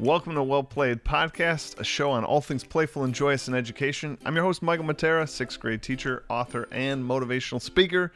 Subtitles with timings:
[0.00, 4.16] Welcome to Well Played Podcast, a show on all things playful and joyous in education.
[4.24, 8.12] I'm your host, Michael Matera, sixth grade teacher, author, and motivational speaker.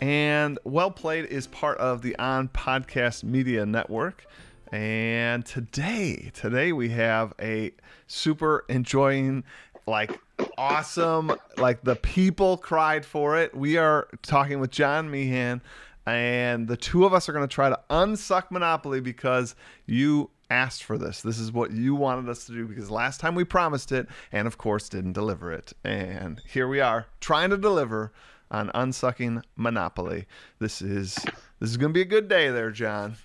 [0.00, 4.26] And Well Played is part of the On Podcast Media Network.
[4.70, 7.72] And today, today we have a
[8.06, 9.42] super enjoying,
[9.88, 10.20] like
[10.56, 13.56] awesome, like the people cried for it.
[13.56, 15.62] We are talking with John Meehan,
[16.06, 20.84] and the two of us are going to try to unsuck Monopoly because you asked
[20.84, 21.22] for this.
[21.22, 24.46] This is what you wanted us to do because last time we promised it and
[24.46, 25.72] of course didn't deliver it.
[25.82, 28.12] And here we are trying to deliver
[28.50, 30.26] on unsucking Monopoly.
[30.58, 31.14] This is
[31.58, 33.16] this is going to be a good day there, John.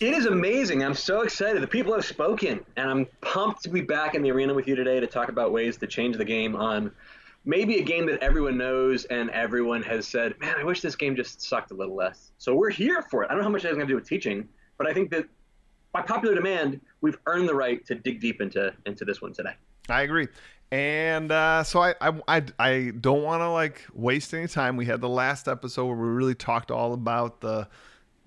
[0.00, 0.82] It is amazing.
[0.82, 1.62] I'm so excited.
[1.62, 4.74] The people have spoken, and I'm pumped to be back in the arena with you
[4.74, 6.90] today to talk about ways to change the game on
[7.44, 11.14] maybe a game that everyone knows and everyone has said, man, I wish this game
[11.14, 12.32] just sucked a little less.
[12.38, 13.26] So we're here for it.
[13.26, 14.48] I don't know how much that has going to do with teaching,
[14.78, 15.26] but I think that
[15.94, 19.54] by popular demand, we've earned the right to dig deep into into this one today.
[19.88, 20.28] I agree.
[20.72, 24.76] And uh, so I, I, I, I don't want to like waste any time.
[24.76, 27.68] We had the last episode where we really talked all about the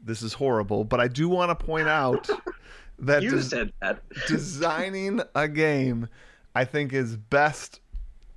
[0.01, 2.29] this is horrible, but I do want to point out
[2.99, 4.01] that, you des- said that.
[4.27, 6.07] designing a game,
[6.55, 7.81] I think, is best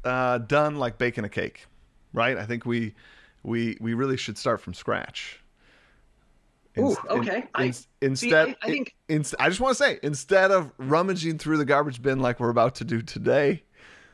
[0.05, 1.67] uh, done like baking a cake,
[2.13, 2.37] right?
[2.37, 2.95] I think we
[3.45, 5.41] we we really should start from scratch.
[6.79, 7.45] Ooh, okay.
[7.59, 10.73] In, in, instead, see, I, I think in, I just want to say, instead of
[10.79, 13.65] rummaging through the garbage bin like we're about to do today.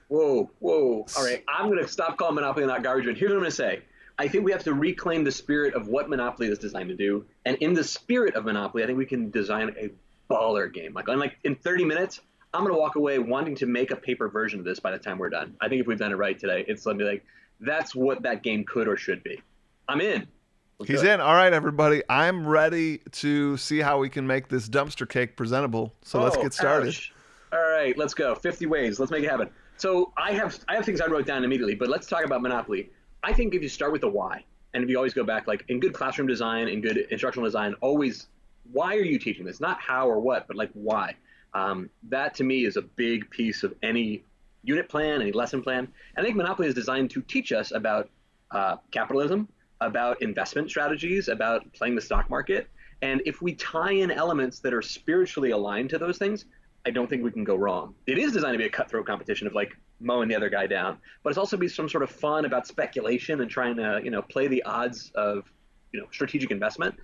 [0.08, 1.04] Whoa, whoa!
[1.16, 3.16] All right, I'm gonna stop calling Monopoly not garbage bin.
[3.16, 3.82] Here's what I'm gonna say.
[4.18, 7.26] I think we have to reclaim the spirit of what Monopoly is designed to do,
[7.44, 9.91] and in the spirit of Monopoly, I think we can design a
[10.32, 10.94] baller game.
[10.94, 12.20] Like, like in 30 minutes,
[12.54, 15.18] I'm gonna walk away wanting to make a paper version of this by the time
[15.18, 15.56] we're done.
[15.60, 17.24] I think if we've done it right today, it's gonna be like
[17.60, 19.42] that's what that game could or should be.
[19.88, 20.26] I'm in.
[20.78, 21.22] Let's He's in.
[21.22, 22.02] All right, everybody.
[22.06, 25.94] I'm ready to see how we can make this dumpster cake presentable.
[26.02, 26.88] So oh, let's get started.
[26.88, 27.14] Ouch.
[27.50, 28.34] All right, let's go.
[28.34, 29.00] 50 ways.
[29.00, 29.48] Let's make it happen.
[29.78, 32.91] So I have I have things I wrote down immediately, but let's talk about Monopoly.
[33.22, 34.44] I think if you start with the why,
[34.75, 37.75] and if you always go back, like in good classroom design, and good instructional design,
[37.81, 38.26] always
[38.70, 39.60] why are you teaching this?
[39.60, 41.14] Not how or what, but like why.
[41.54, 44.25] Um, that to me is a big piece of any
[44.62, 45.88] unit plan, any lesson plan.
[46.19, 48.10] I think Monopoly is designed to teach us about
[48.50, 49.48] uh, capitalism,
[49.81, 52.69] about investment strategies, about playing the stock market.
[53.03, 56.47] And if we tie in elements that are spiritually aligned to those things,
[56.87, 57.94] I don't think we can go wrong.
[58.06, 60.98] It is designed to be a cutthroat competition of like mowing the other guy down,
[61.22, 64.22] but it's also be some sort of fun about speculation and trying to, you know,
[64.22, 65.50] play the odds of,
[65.93, 66.94] you know, strategic investment.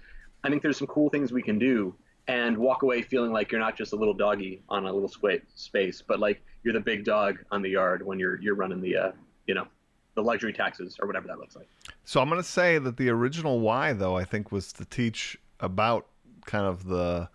[0.45, 1.95] I think there's some cool things we can do
[2.29, 5.11] and walk away feeling like you're not just a little doggy on a little
[5.57, 8.97] space, but like you're the big dog on the yard when you're you're running the,
[8.97, 9.13] uh,
[9.47, 9.67] you know,
[10.15, 11.69] the luxury taxes or whatever that looks like.
[12.05, 15.39] So I'm going to say that the original why, though, I think was to teach
[15.61, 16.07] about
[16.45, 17.29] kind of the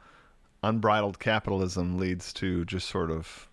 [0.64, 3.48] unbridled capitalism leads to just sort of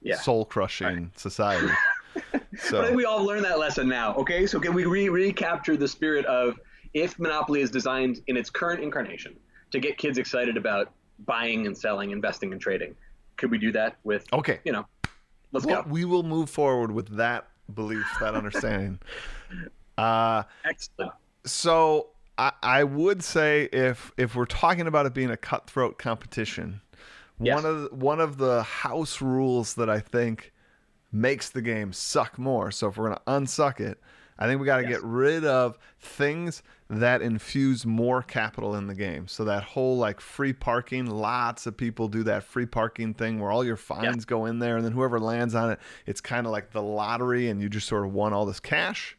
[0.00, 0.16] yeah.
[0.16, 1.18] soul crushing right.
[1.18, 1.72] society.
[2.56, 4.14] so I think we all learned that lesson now.
[4.14, 6.58] Okay, so can we re- recapture the spirit of
[6.94, 9.34] if Monopoly is designed in its current incarnation
[9.72, 10.92] to get kids excited about
[11.26, 12.94] buying and selling, investing and trading?
[13.36, 14.24] Could we do that with?
[14.32, 14.86] Okay, you know,
[15.52, 15.88] let's well, go.
[15.90, 19.00] We will move forward with that belief, that understanding.
[19.96, 21.12] Uh, Excellent.
[21.44, 26.80] So I, I would say if if we're talking about it being a cutthroat competition,
[27.40, 27.62] yes.
[27.62, 30.52] one of the, one of the house rules that I think
[31.12, 32.70] makes the game suck more.
[32.70, 34.00] So if we're gonna unsuck it,
[34.38, 34.92] I think we got to yes.
[34.92, 39.28] get rid of things that infuse more capital in the game.
[39.28, 43.50] So that whole like free parking, lots of people do that free parking thing where
[43.50, 44.26] all your fines yeah.
[44.26, 47.48] go in there and then whoever lands on it, it's kind of like the lottery
[47.48, 49.16] and you just sort of won all this cash.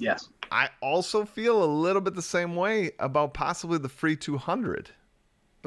[0.00, 0.28] Yes.
[0.50, 4.90] I also feel a little bit the same way about possibly the free 200.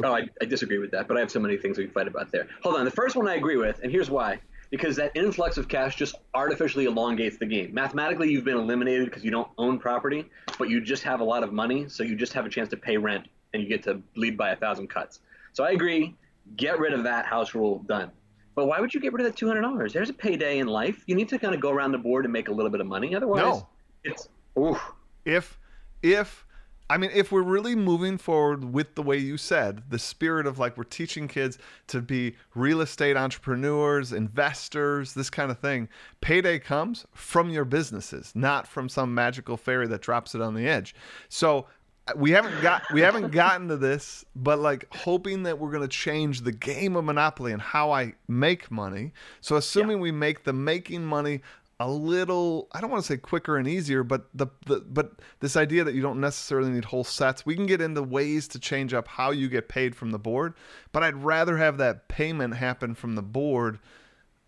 [0.04, 2.08] Oh, I, I disagree with that, but I have so many things we can fight
[2.08, 2.48] about there.
[2.64, 2.86] Hold on.
[2.86, 4.40] The first one I agree with, and here's why
[4.74, 7.72] because that influx of cash just artificially elongates the game.
[7.76, 10.26] Mathematically, you've been eliminated because you don't own property,
[10.58, 12.78] but you just have a lot of money, so you just have a chance to
[12.78, 15.20] pay rent and you get to bleed by a thousand cuts.
[15.52, 16.16] So I agree,
[16.58, 18.10] get rid of that house rule, done.
[18.56, 19.94] But why would you get rid of that two hundred dollars?
[19.94, 21.04] There's a payday in life.
[21.06, 22.88] You need to kind of go around the board and make a little bit of
[22.88, 23.16] money.
[23.16, 23.68] Otherwise, no.
[24.04, 24.82] It's oof.
[25.26, 25.60] If
[26.02, 26.46] if
[26.90, 30.60] I mean, if we're really moving forward with the way you said, the spirit of
[30.60, 31.58] like we're teaching kids
[31.88, 35.88] to be real estate entrepreneurs, investors, this kind of thing,
[36.22, 40.68] payday comes from your businesses, not from some magical fairy that drops it on the
[40.68, 40.94] edge.
[41.30, 41.68] So
[42.06, 45.82] uh, we haven't got we haven't gotten to this, but like hoping that we're going
[45.82, 49.14] to change the game of Monopoly and how I make money.
[49.40, 50.04] So assuming yeah.
[50.04, 51.42] we make the making money
[51.84, 55.58] a little I don't want to say quicker and easier, but the, the but this
[55.58, 57.46] idea that you don't necessarily need whole sets.
[57.46, 60.54] We can get into ways to change up how you get paid from the board,
[60.94, 63.80] but I'd rather have that payment happen from the board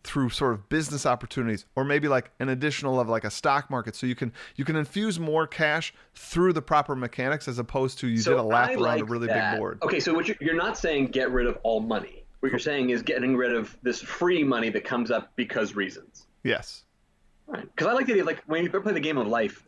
[0.04, 3.96] through sort of business opportunities or maybe like an additional of like a stock market
[3.96, 8.08] so you can you can infuse more cash through the proper mechanics as opposed to
[8.08, 9.54] you so did a lap I around like a really that.
[9.54, 12.52] big board okay so what you're, you're not saying get rid of all money what
[12.52, 16.85] you're saying is getting rid of this free money that comes up because reasons yes
[17.48, 19.64] right because i like the idea like when you play the game of life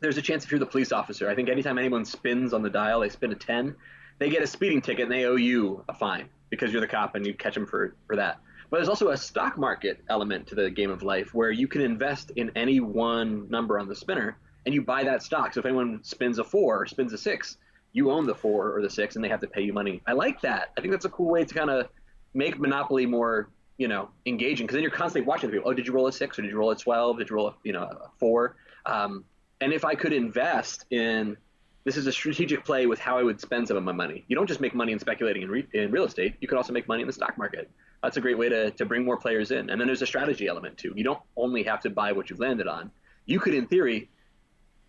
[0.00, 2.70] there's a chance if you're the police officer i think anytime anyone spins on the
[2.70, 3.74] dial they spin a 10
[4.18, 7.14] they get a speeding ticket and they owe you a fine because you're the cop
[7.14, 10.54] and you catch them for for that but there's also a stock market element to
[10.54, 14.38] the game of life where you can invest in any one number on the spinner
[14.64, 15.54] and you buy that stock.
[15.54, 17.56] So if anyone spins a four or spins a six,
[17.92, 20.02] you own the four or the six and they have to pay you money.
[20.06, 20.72] I like that.
[20.76, 21.88] I think that's a cool way to kind of
[22.34, 25.68] make Monopoly more, you know, engaging because then you're constantly watching people.
[25.68, 27.18] Oh, did you roll a six or did you roll a 12?
[27.18, 28.56] Did you roll a, you know, a four?
[28.86, 29.24] Um,
[29.60, 31.36] and if I could invest in
[31.84, 34.24] this is a strategic play with how I would spend some of my money.
[34.26, 36.34] You don't just make money in speculating in, re- in real estate.
[36.40, 37.70] You could also make money in the stock market
[38.02, 39.70] that's a great way to, to bring more players in.
[39.70, 40.92] And then there's a strategy element too.
[40.94, 42.90] You don't only have to buy what you've landed on.
[43.24, 44.08] You could, in theory,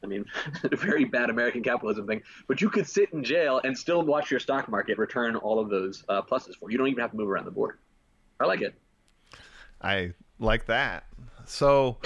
[0.03, 0.25] I mean,
[0.63, 4.29] a very bad American capitalism thing, but you could sit in jail and still watch
[4.29, 6.73] your stock market return all of those uh, pluses for you.
[6.73, 7.79] You don't even have to move around the board.
[8.39, 8.75] I like it.
[9.81, 11.05] I like that.
[11.45, 11.97] So,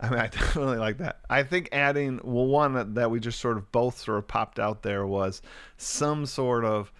[0.00, 1.20] I mean, I definitely like that.
[1.28, 4.58] I think adding, well, one that, that we just sort of both sort of popped
[4.58, 5.42] out there was
[5.76, 6.92] some sort of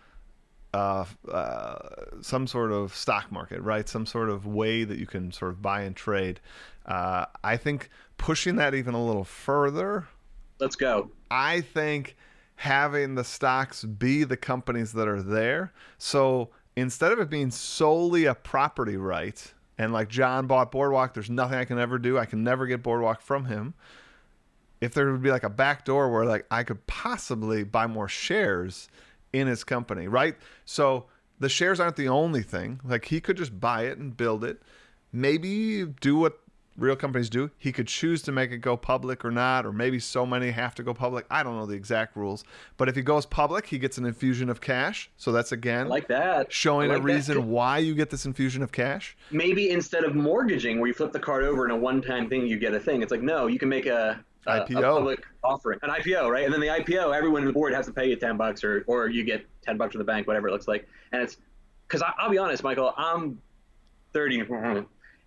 [0.73, 1.79] uh, uh,
[2.21, 3.89] some sort of stock market, right?
[3.89, 6.41] Some sort of way that you can sort of buy and trade.
[6.85, 10.09] Uh, I think pushing that even a little further.
[10.59, 11.13] Let's go.
[11.31, 12.17] I think
[12.57, 15.73] having the stocks be the companies that are there.
[15.99, 21.31] So instead of it being solely a property right, and like John bought Boardwalk, there's
[21.31, 22.19] nothing I can ever do.
[22.19, 23.75] I can never get Boardwalk from him.
[24.81, 28.09] If there would be like a back door where like I could possibly buy more
[28.09, 28.89] shares
[29.33, 30.37] in his company, right?
[30.65, 31.07] So
[31.41, 32.81] the shares aren't the only thing.
[32.85, 34.63] Like he could just buy it and build it.
[35.13, 36.39] Maybe do what
[36.77, 37.51] real companies do.
[37.59, 40.75] He could choose to make it go public or not, or maybe so many have
[40.77, 41.27] to go public.
[41.31, 42.45] I don't know the exact rules.
[42.77, 45.11] But if he goes public, he gets an infusion of cash.
[45.17, 46.53] So that's again I like that.
[46.53, 47.43] Showing like a reason that.
[47.43, 49.17] why you get this infusion of cash.
[49.31, 52.47] Maybe instead of mortgaging where you flip the card over and a one time thing
[52.47, 53.03] you get a thing.
[53.03, 54.79] It's like no, you can make a IPO.
[54.79, 56.45] A public offering, an IPO, right?
[56.45, 58.85] And then the IPO, everyone in the board has to pay you ten bucks, or
[58.87, 60.87] or you get ten bucks from the bank, whatever it looks like.
[61.13, 61.39] And it's
[61.87, 63.41] because I'll be honest, Michael, I'm
[64.13, 64.43] thirty,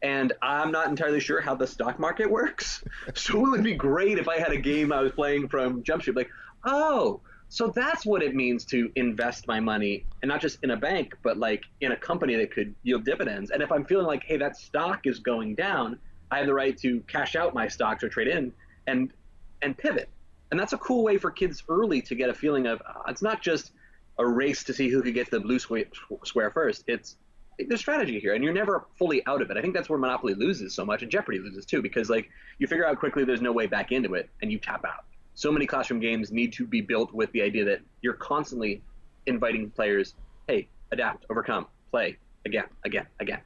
[0.02, 2.84] and I'm not entirely sure how the stock market works.
[3.16, 6.02] so it would be great if I had a game I was playing from Jump
[6.02, 6.30] Street, like,
[6.66, 10.78] oh, so that's what it means to invest my money, and not just in a
[10.78, 13.52] bank, but like in a company that could yield dividends.
[13.52, 15.98] And if I'm feeling like, hey, that stock is going down,
[16.30, 18.52] I have the right to cash out my stocks or trade in
[18.86, 19.12] and
[19.62, 20.10] and pivot.
[20.52, 23.22] And that's a cool way for kids early to get a feeling of uh, it's
[23.22, 23.72] not just
[24.20, 26.84] a race to see who could get the blue square first.
[26.88, 27.16] It's
[27.60, 29.58] there's strategy here, and you're never fully out of it.
[29.58, 32.68] I think that's where Monopoly loses so much, and Jeopardy loses too, because like you
[32.68, 35.06] figure out quickly there's no way back into it, and you tap out.
[35.34, 38.82] So many classroom games need to be built with the idea that you're constantly
[39.26, 40.16] inviting players,
[40.48, 43.40] hey, adapt, overcome, play again, again, again.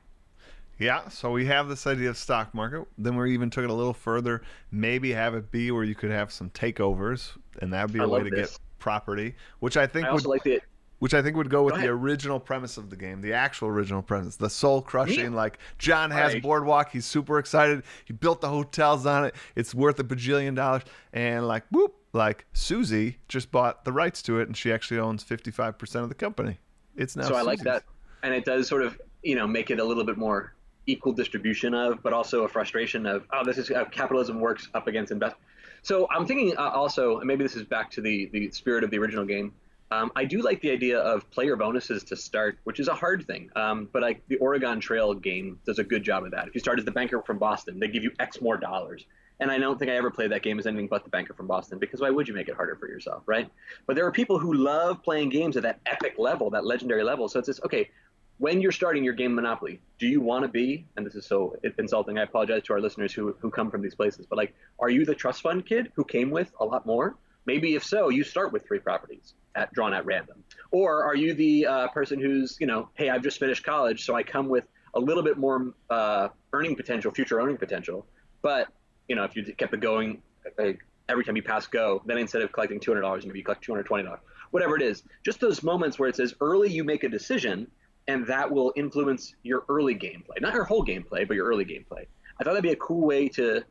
[0.78, 2.88] Yeah, so we have this idea of stock market.
[2.98, 4.42] Then we even took it a little further.
[4.72, 8.08] Maybe have it be where you could have some takeovers, and that would be a
[8.08, 8.52] way to this.
[8.52, 10.64] get property, which I think I would, like it.
[11.02, 13.70] Which I think would go with go the original premise of the game, the actual
[13.70, 15.34] original premise, the soul crushing.
[15.34, 16.44] Like John has right.
[16.44, 17.82] boardwalk, he's super excited.
[18.06, 19.34] He built the hotels on it.
[19.56, 24.40] It's worth a bajillion dollars, and like whoop, like Susie just bought the rights to
[24.42, 26.60] it, and she actually owns fifty five percent of the company.
[26.96, 27.24] It's now.
[27.24, 27.40] So Susie's.
[27.40, 27.84] I like that,
[28.22, 30.54] and it does sort of you know make it a little bit more
[30.86, 34.88] equal distribution of, but also a frustration of, oh, this is how capitalism works up
[34.88, 35.36] against invest.
[35.84, 38.92] So I'm thinking uh, also, and maybe this is back to the the spirit of
[38.92, 39.54] the original game.
[39.92, 43.28] Um, I do like the idea of player bonuses to start, which is a hard
[43.28, 43.50] thing.
[43.56, 46.48] Um, but like the Oregon Trail game does a good job of that.
[46.48, 49.06] If you start as the banker from Boston, they give you X more dollars.
[49.42, 51.48] And I don't think I ever played that game as anything but the banker from
[51.48, 53.50] Boston because why would you make it harder for yourself, right?
[53.86, 57.28] But there are people who love playing games at that epic level, that legendary level.
[57.28, 57.90] So it's just okay
[58.38, 61.56] when you're starting your game Monopoly, do you want to be, and this is so
[61.78, 64.90] insulting, I apologize to our listeners who, who come from these places, but like, are
[64.90, 67.16] you the trust fund kid who came with a lot more?
[67.46, 70.44] Maybe if so, you start with three properties at drawn at random.
[70.72, 74.16] Or are you the uh, person who's, you know, hey, I've just finished college, so
[74.16, 78.06] I come with a little bit more uh, earning potential, future earning potential.
[78.42, 78.68] But,
[79.08, 80.22] you know, if you kept it going
[80.60, 80.74] uh,
[81.10, 84.18] every time you pass go, then instead of collecting $200, maybe you collect $220,
[84.52, 85.04] whatever it is.
[85.24, 87.68] Just those moments where it says early you make a decision
[88.08, 92.06] and that will influence your early gameplay, not your whole gameplay, but your early gameplay.
[92.40, 93.64] I thought that'd be a cool way to,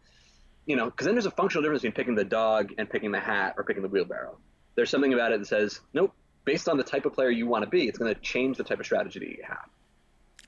[0.67, 3.21] you know, because then there's a functional difference between picking the dog and picking the
[3.21, 4.39] hat or picking the wheelbarrow.
[4.81, 6.15] There's something about it that says, nope,
[6.47, 8.65] based on the type of player you want to be, it's going to change the
[8.65, 9.69] type of strategy that you have.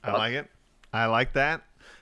[0.03, 0.49] I like it.
[0.91, 1.61] I like that.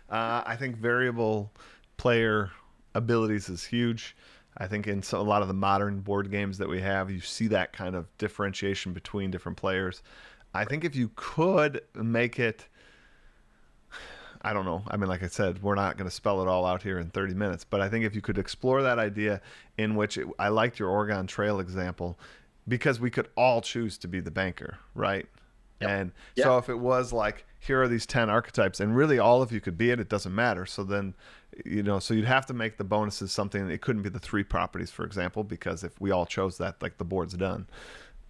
[0.09, 1.51] Uh, I think variable
[1.97, 2.49] player
[2.95, 4.15] abilities is huge.
[4.57, 7.47] I think in a lot of the modern board games that we have, you see
[7.47, 10.01] that kind of differentiation between different players.
[10.53, 12.65] I think if you could make it,
[14.43, 14.83] I don't know.
[14.87, 17.09] I mean, like I said, we're not going to spell it all out here in
[17.09, 19.41] 30 minutes, but I think if you could explore that idea
[19.77, 22.17] in which it, I liked your Oregon Trail example
[22.67, 25.27] because we could all choose to be the banker, right?
[25.79, 25.89] Yep.
[25.89, 26.45] And yep.
[26.45, 29.61] so if it was like, here are these 10 archetypes, and really all of you
[29.61, 30.65] could be it, it doesn't matter.
[30.65, 31.13] So then,
[31.63, 33.69] you know, so you'd have to make the bonuses something.
[33.69, 36.97] It couldn't be the three properties, for example, because if we all chose that, like
[36.97, 37.67] the board's done.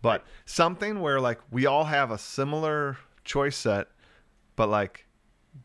[0.02, 3.88] But something where like we all have a similar choice set,
[4.56, 5.06] but like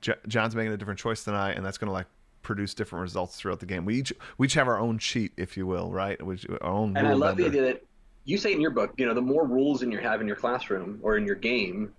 [0.01, 2.07] J- John's making a different choice than I, and that's going to like
[2.43, 3.85] produce different results throughout the game.
[3.85, 6.21] We each we each have our own cheat, if you will, right?
[6.23, 6.97] Which our own.
[6.97, 7.85] And I love the idea that
[8.25, 10.37] you say in your book, you know, the more rules in you have in your
[10.37, 11.93] classroom or in your game,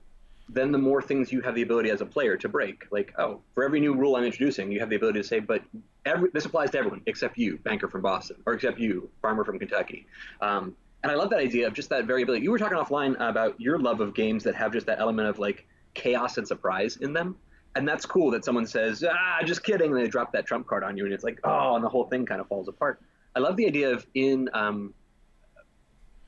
[0.50, 2.86] then the more things you have the ability as a player to break.
[2.92, 5.64] Like, oh, for every new rule I'm introducing, you have the ability to say, but
[6.06, 9.60] every this applies to everyone except you, banker from Boston, or except you, farmer from
[9.60, 10.06] Kentucky.
[10.42, 12.44] Um, and I love that idea of just that variability.
[12.44, 15.40] You were talking offline about your love of games that have just that element of
[15.40, 17.36] like chaos and surprise in them
[17.78, 20.84] and that's cool that someone says, ah, just kidding, and they drop that trump card
[20.84, 23.00] on you, and it's like, oh, and the whole thing kind of falls apart.
[23.36, 24.94] I love the idea of in um,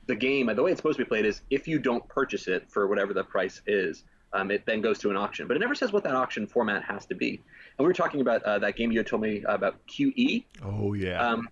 [0.06, 2.70] the game, the way it's supposed to be played is if you don't purchase it
[2.70, 4.04] for whatever the price is,
[4.34, 5.48] um, it then goes to an auction.
[5.48, 7.30] But it never says what that auction format has to be.
[7.30, 10.44] And we were talking about uh, that game you had told me about QE.
[10.64, 11.20] Oh yeah.
[11.20, 11.50] Um,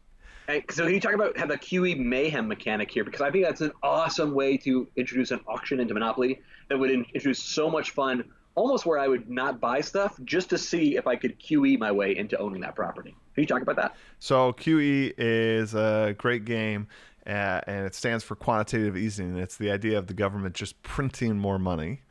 [0.69, 3.03] so can you talk about have the QE mayhem mechanic here?
[3.03, 6.39] Because I think that's an awesome way to introduce an auction into Monopoly
[6.69, 8.23] that would introduce so much fun
[8.57, 11.91] almost where I would not buy stuff just to see if I could QE my
[11.91, 13.15] way into owning that property.
[13.35, 13.95] Can you talk about that?
[14.17, 16.87] So QE is a great game.
[17.27, 19.37] Uh, and it stands for quantitative easing.
[19.37, 22.01] It's the idea of the government just printing more money.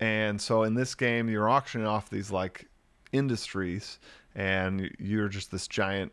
[0.00, 2.66] And so in this game, you're auctioning off these like
[3.12, 4.00] industries,
[4.34, 6.12] and you're just this giant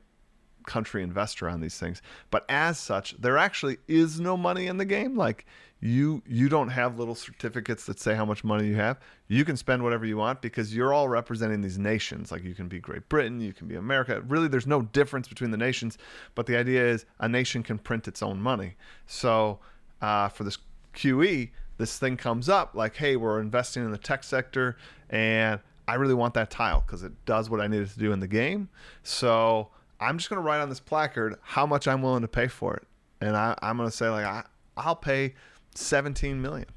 [0.68, 2.02] country investor on these things.
[2.30, 5.16] But as such, there actually is no money in the game.
[5.16, 5.46] Like
[5.82, 9.00] you you don't have little certificates that say how much money you have.
[9.28, 12.32] You can spend whatever you want because you're all representing these nations.
[12.32, 14.22] Like you can be Great Britain, you can be America.
[14.22, 15.98] Really there's no difference between the nations,
[16.36, 18.76] but the idea is a nation can print its own money.
[19.08, 19.60] So
[20.02, 20.60] uh, for this
[20.94, 24.78] QE, this thing comes up like, hey, we're investing in the tech sector
[25.10, 28.20] and I really want that tile because it does what I needed to do in
[28.20, 28.70] the game.
[29.02, 29.70] So
[30.00, 32.76] I'm just going to write on this placard how much I'm willing to pay for
[32.76, 32.88] it.
[33.20, 34.44] And I, am going to say, like, I,
[34.78, 35.34] I'll pay
[35.76, 36.70] 17 million.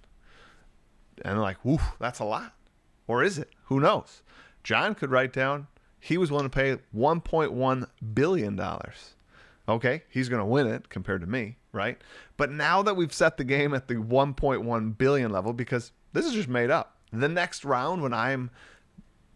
[1.25, 2.55] And like, woof, that's a lot.
[3.07, 3.51] Or is it?
[3.65, 4.23] Who knows?
[4.63, 5.67] John could write down
[6.05, 9.15] he was willing to pay 1.1 billion dollars.
[9.67, 11.97] Okay, he's going to win it compared to me, right?
[12.37, 16.35] But now that we've set the game at the 1.1 billion level because this is
[16.35, 16.99] just made up.
[17.11, 18.51] The next round when I'm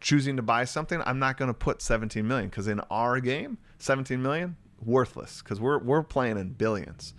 [0.02, 3.56] choosing to buy something, I'm not going to put 17 million because in our game,
[3.78, 7.14] 17 million worthless because we're we're playing in billions.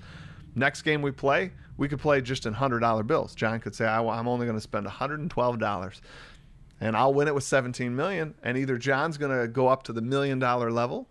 [0.56, 3.36] Next game we play, we could play just in hundred dollar bills.
[3.36, 6.02] John could say, I'm only going to spend 112 dollars,
[6.82, 8.34] and I'll win it with 17 million.
[8.44, 11.08] And either John's going to go up to the million dollar level,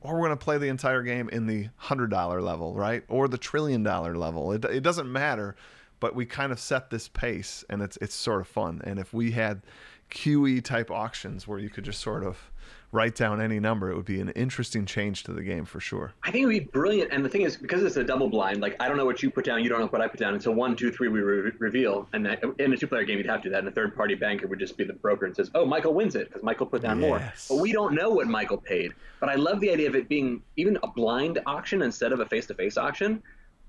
[0.00, 3.04] or we're going to play the entire game in the hundred dollar level, right?
[3.08, 4.52] Or the trillion dollar level.
[4.52, 5.56] It, it doesn't matter,
[6.00, 8.82] but we kind of set this pace, and it's it's sort of fun.
[8.84, 9.62] And if we had
[10.10, 12.50] QE type auctions where you could just sort of
[12.92, 16.12] write down any number, it would be an interesting change to the game for sure.
[16.22, 17.12] I think it would be brilliant.
[17.12, 19.30] And the thing is, because it's a double blind, like I don't know what you
[19.30, 20.34] put down, you don't know what I put down.
[20.34, 22.08] until one, two, three, we re- reveal.
[22.12, 23.60] And that, in a two player game, you'd have to do that.
[23.60, 26.14] And a third party banker would just be the broker and says, oh, Michael wins
[26.14, 27.08] it because Michael put down yes.
[27.08, 27.56] more.
[27.56, 28.92] But we don't know what Michael paid.
[29.20, 32.26] But I love the idea of it being even a blind auction instead of a
[32.26, 33.22] face to face auction.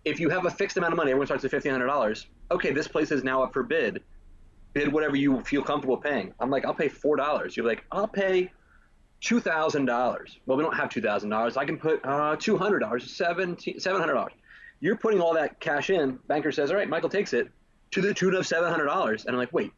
[0.05, 2.25] If you have a fixed amount of money, everyone starts at $1,500.
[2.51, 4.01] Okay, this place is now up for bid
[4.77, 6.33] bid whatever you feel comfortable paying.
[6.39, 7.57] I'm like, I'll pay four dollars.
[7.57, 8.51] You're like, I'll pay
[9.21, 10.38] two thousand dollars.
[10.45, 11.57] Well, we don't have two thousand dollars.
[11.57, 14.33] I can put uh, two hundred dollars, seven hundred dollars.
[14.79, 16.19] You're putting all that cash in.
[16.27, 17.50] Banker says, all right, Michael takes it
[17.91, 19.71] to the tune of seven hundred dollars, and I'm like, wait,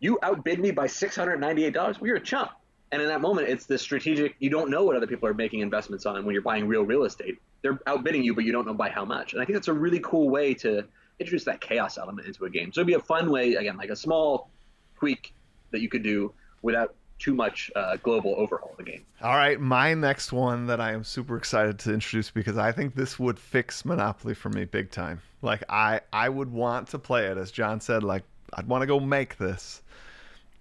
[0.00, 2.00] you outbid me by six hundred ninety-eight dollars.
[2.00, 2.50] Well, you're a chump.
[2.92, 4.34] And in that moment, it's the strategic.
[4.40, 7.04] You don't know what other people are making investments on when you're buying real real
[7.04, 7.38] estate.
[7.62, 9.32] They're outbidding you, but you don't know by how much.
[9.32, 10.84] And I think that's a really cool way to
[11.20, 12.72] introduce that chaos element into a game.
[12.72, 14.50] So it'd be a fun way, again, like a small
[14.98, 15.32] tweak
[15.70, 16.32] that you could do
[16.62, 19.04] without too much uh, global overhaul of the game.
[19.22, 22.94] All right, my next one that I am super excited to introduce because I think
[22.94, 25.20] this would fix Monopoly for me big time.
[25.42, 28.02] Like I, I would want to play it, as John said.
[28.02, 28.24] Like
[28.54, 29.82] I'd want to go make this.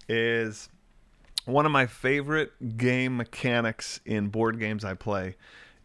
[0.07, 0.69] Is
[1.45, 5.35] one of my favorite game mechanics in board games I play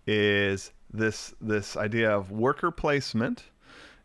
[0.07, 3.45] is this this idea of worker placement.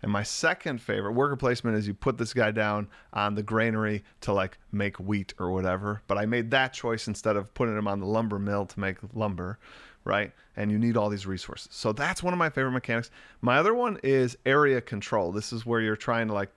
[0.01, 4.03] And my second favorite worker placement is you put this guy down on the granary
[4.21, 6.01] to like make wheat or whatever.
[6.07, 8.97] But I made that choice instead of putting him on the lumber mill to make
[9.13, 9.59] lumber,
[10.05, 10.31] right?
[10.55, 11.69] And you need all these resources.
[11.71, 13.11] So that's one of my favorite mechanics.
[13.41, 15.31] My other one is area control.
[15.31, 16.51] This is where you're trying to like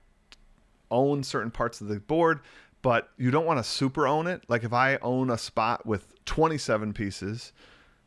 [0.91, 2.41] own certain parts of the board,
[2.83, 4.43] but you don't want to super own it.
[4.49, 7.53] Like if I own a spot with 27 pieces,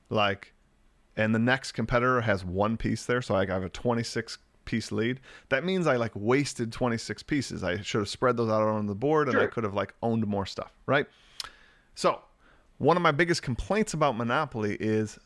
[0.10, 0.54] like
[1.18, 5.20] and the next competitor has one piece there, so I have a 26 piece lead.
[5.50, 7.64] That means I like wasted 26 pieces.
[7.64, 9.44] I should have spread those out on the board, and Sure.
[9.44, 11.08] I could have like owned more stuff, right?
[11.94, 12.22] So,
[12.78, 15.18] one of my biggest complaints about Monopoly is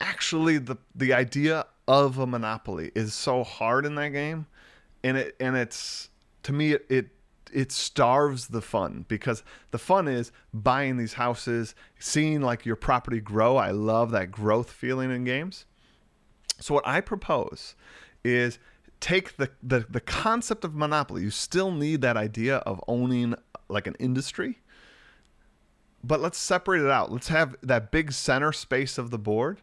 [0.00, 4.46] actually the the idea of a monopoly is so hard in that game,
[5.02, 6.08] and it and it's
[6.44, 6.86] to me it.
[6.88, 7.06] it
[7.52, 13.20] it starves the fun because the fun is buying these houses, seeing like your property
[13.20, 13.56] grow.
[13.56, 15.64] I love that growth feeling in games.
[16.58, 17.76] So what I propose
[18.24, 18.58] is
[19.04, 21.22] take the, the the concept of monopoly.
[21.22, 23.34] You still need that idea of owning
[23.68, 24.60] like an industry,
[26.02, 27.12] but let's separate it out.
[27.12, 29.60] Let's have that big center space of the board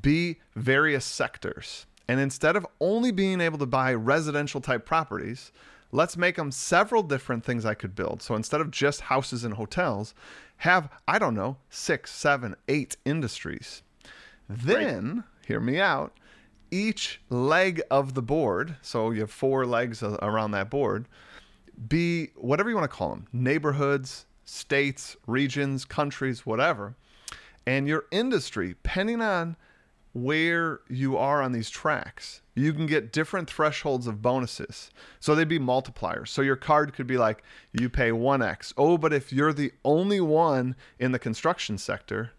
[0.00, 1.86] be various sectors.
[2.08, 5.52] And instead of only being able to buy residential type properties,
[5.92, 8.20] let's make them several different things I could build.
[8.20, 10.14] So instead of just houses and hotels,
[10.56, 13.82] have, I don't know, six, seven, eight industries.
[14.48, 16.16] Then, hear me out,
[16.72, 21.06] each leg of the board, so you have four legs around that board,
[21.88, 26.96] be whatever you want to call them neighborhoods, states, regions, countries, whatever.
[27.66, 29.56] And your industry, depending on
[30.14, 34.90] where you are on these tracks, you can get different thresholds of bonuses.
[35.20, 36.28] So they'd be multipliers.
[36.28, 38.74] So your card could be like, you pay 1x.
[38.76, 42.32] Oh, but if you're the only one in the construction sector,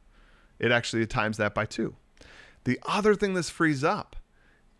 [0.59, 1.95] it actually times that by two.
[2.65, 4.15] The other thing this frees up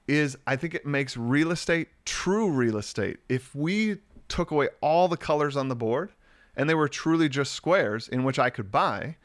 [0.07, 3.17] is I think it makes real estate true real estate.
[3.29, 6.11] If we took away all the colors on the board
[6.55, 9.17] and they were truly just squares in which I could buy,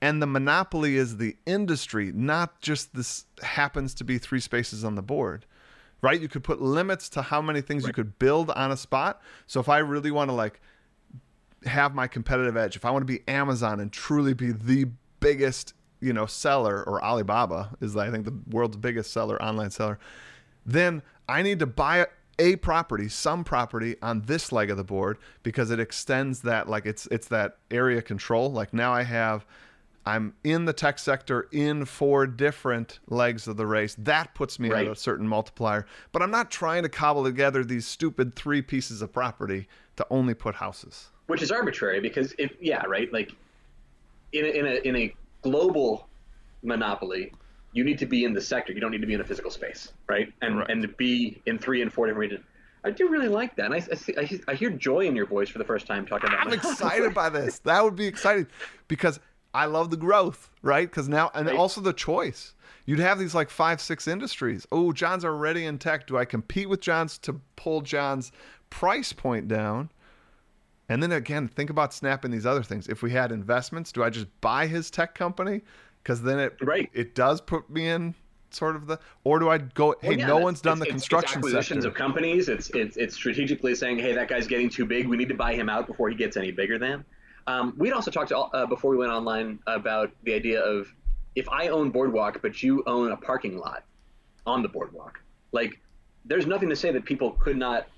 [0.00, 4.94] and the monopoly is the industry, not just this happens to be three spaces on
[4.94, 5.46] the board.
[6.02, 6.20] Right?
[6.20, 9.22] You could put limits to how many things you could build on a spot.
[9.46, 10.60] So if I really want to like
[11.64, 14.88] have my competitive edge, if I want to be Amazon and truly be the
[15.20, 15.72] biggest,
[16.04, 19.98] you know, seller or Alibaba is I think the world's biggest seller, online seller,
[20.66, 22.06] then I need to buy
[22.38, 26.84] a property, some property on this leg of the board because it extends that like
[26.84, 28.50] it's it's that area control.
[28.52, 29.46] Like now I have
[30.06, 33.94] I'm in the tech sector in four different legs of the race.
[33.98, 34.86] That puts me Right.
[34.86, 35.86] at a certain multiplier.
[36.12, 40.34] But I'm not trying to cobble together these stupid three pieces of property to only
[40.34, 41.08] put houses.
[41.28, 43.32] which is arbitrary because if yeah right like
[44.32, 45.14] in a, in a in a
[45.44, 46.08] global
[46.62, 47.32] monopoly
[47.72, 49.50] you need to be in the sector you don't need to be in a physical
[49.50, 50.70] space right and Correct.
[50.70, 52.44] and to be in three and four different regions
[52.84, 55.26] i do really like that and I, I, see- I, I hear joy in your
[55.26, 57.58] voice for the first time talking about I'm excited by this.
[57.60, 58.46] That would be exciting
[58.88, 59.20] because
[59.52, 60.90] I love the growth, right?
[60.90, 61.54] Because now, and Right.
[61.56, 62.54] also the choice.
[62.86, 64.66] You'd have these like five, six industries.
[64.72, 66.08] Oh, John's already in tech.
[66.08, 68.32] Do I compete with John's to pull John's
[68.68, 69.90] price point down?
[70.88, 72.88] And then again, think about snapping these other things.
[72.88, 75.62] If we had investments, do I just buy his tech company?
[76.02, 76.90] Because then it Right.
[76.92, 78.14] it does put me in
[78.50, 79.94] sort of the, or do I go?
[80.00, 81.88] Hey, Well, yeah, no one's done the construction it's acquisitions sector.
[81.88, 82.48] of companies.
[82.48, 85.08] It's, it's it's strategically saying, hey, that guy's getting too big.
[85.08, 87.04] We need to buy him out before he gets any bigger than.
[87.46, 90.88] Um, we'd also talked to, uh, before we went online about the idea of
[91.34, 93.84] if I own Boardwalk, but you own a parking lot
[94.46, 95.20] on the Boardwalk,
[95.52, 95.80] like
[96.24, 97.88] there's nothing to say that people could not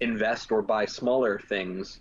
[0.00, 2.00] invest or buy smaller things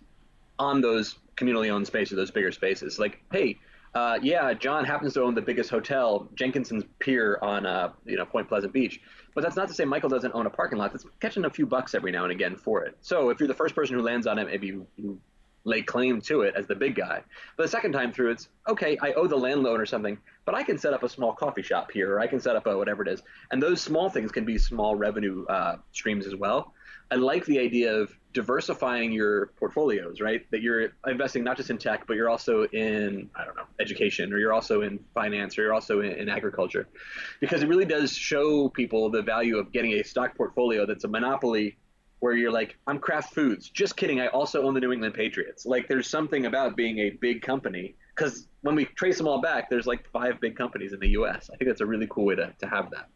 [0.60, 3.00] on those communally owned spaces, those bigger spaces.
[3.00, 3.58] Like, hey,
[3.94, 8.26] uh, yeah, John happens to own the biggest hotel, Jenkinson's Pier on uh, you know
[8.26, 9.02] Point Pleasant Beach.
[9.34, 11.66] But that's not to say Michael doesn't own a parking lot that's catching a few
[11.66, 12.98] bucks every now and again for it.
[13.02, 15.20] So if you're the first person who lands on it, maybe you, you
[15.64, 17.22] lay claim to it as the big guy.
[17.56, 18.98] But the second time through, it's okay.
[19.02, 21.92] I owe the landlord or something, but I can set up a small coffee shop
[21.92, 23.22] here, or I can set up a whatever it is.
[23.52, 26.74] And those small things can be small revenue uh, streams as well.
[27.12, 30.50] I like the idea of diversifying your portfolios, right?
[30.52, 34.32] That you're investing not just in tech, but you're also in, I don't know, education,
[34.32, 36.88] or you're also in finance, or you're also in, in agriculture.
[37.42, 41.10] Because it really does show people the value of getting a stock portfolio that's a
[41.10, 41.78] monopoly
[42.20, 43.70] where you're like, I'm Kraft Foods.
[43.70, 44.22] Just kidding.
[44.22, 45.66] I also own the New England Patriots.
[45.66, 47.96] Like, there's something about being a big company.
[48.18, 51.50] Because when we trace them all back, there's like five big companies in the U.S.
[51.54, 53.10] I think that's a really cool way to, to have that.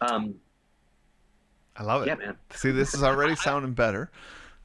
[0.00, 0.34] Um,
[1.76, 2.08] I love it.
[2.08, 2.36] yeah, man.
[2.54, 4.10] See, this is already sounding better.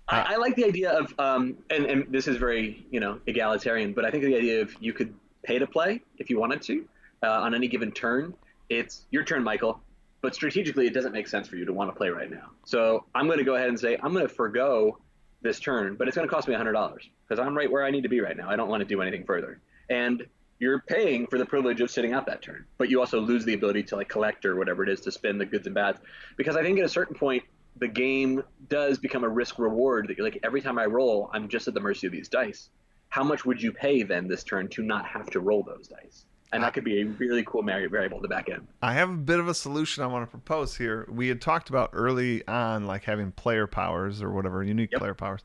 [0.08, 3.94] I, I, like the idea of, um, and, and this is very, you know, egalitarian,
[3.94, 6.86] but I think the idea of you could pay to play if you wanted to
[7.24, 8.34] uh, on any given turn.
[8.70, 9.80] It's your turn, Michael,
[10.22, 12.50] but strategically it doesn't make sense for you to want to play right now.
[12.66, 14.98] So I'm going to go ahead and say I'm going to forego
[15.42, 16.98] this turn, but it's going to cost me $100
[17.28, 18.50] because I'm right where I need to be right now.
[18.50, 19.60] I don't want to do anything further.
[19.90, 20.26] And
[20.60, 23.54] you're paying for the privilege of sitting out that turn, but you also lose the
[23.54, 26.00] ability to like collect or whatever it is to spend the goods and bads.
[26.36, 27.44] Because I think at a certain point,
[27.78, 31.48] the game does become a risk reward that you're like every time I roll, I'm
[31.48, 32.70] just at the mercy of these dice.
[33.08, 36.26] How much would you pay then this turn to not have to roll those dice?
[36.52, 38.68] And that could be a really cool variable to back end.
[38.82, 41.08] I have a bit of a solution I want to propose here.
[41.12, 45.00] We had talked about early on, like having player powers or whatever, unique yep.
[45.00, 45.44] player powers.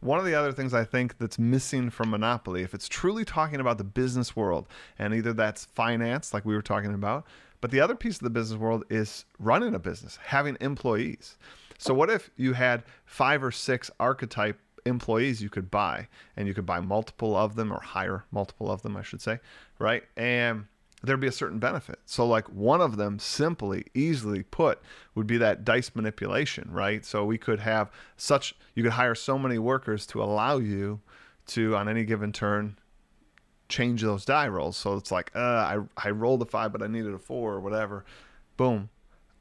[0.00, 3.58] One of the other things I think that's missing from Monopoly, if it's truly talking
[3.58, 7.26] about the business world, and either that's finance, like we were talking about,
[7.60, 11.38] but the other piece of the business world is running a business, having employees.
[11.78, 16.54] So what if you had five or six archetype employees you could buy and you
[16.54, 19.40] could buy multiple of them or hire multiple of them, I should say,
[19.78, 20.04] right?
[20.16, 20.66] And
[21.02, 21.98] there'd be a certain benefit.
[22.06, 24.80] So like one of them simply easily put
[25.14, 27.04] would be that dice manipulation, right?
[27.04, 31.00] So we could have such you could hire so many workers to allow you
[31.48, 32.78] to on any given turn
[33.68, 34.76] change those die rolls.
[34.76, 37.60] So it's like, uh, I I rolled a five, but I needed a four or
[37.60, 38.04] whatever.
[38.56, 38.90] Boom.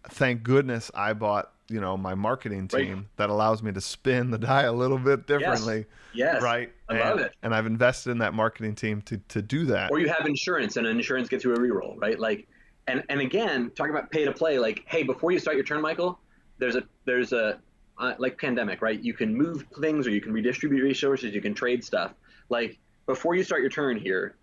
[0.09, 3.05] Thank goodness I bought you know my marketing team right.
[3.17, 5.85] that allows me to spin the die a little bit differently.
[6.13, 6.35] Yes.
[6.35, 6.43] yes.
[6.43, 6.71] Right.
[6.89, 7.35] I and, love it.
[7.43, 9.91] And I've invested in that marketing team to to do that.
[9.91, 12.19] Or you have insurance, and insurance gets you a reroll, right?
[12.19, 12.47] Like,
[12.87, 15.81] and and again, talking about pay to play, like, hey, before you start your turn,
[15.81, 16.19] Michael,
[16.57, 17.59] there's a there's a
[17.97, 18.99] uh, like pandemic, right?
[18.99, 22.13] You can move things, or you can redistribute resources, you can trade stuff.
[22.49, 24.35] Like before you start your turn here,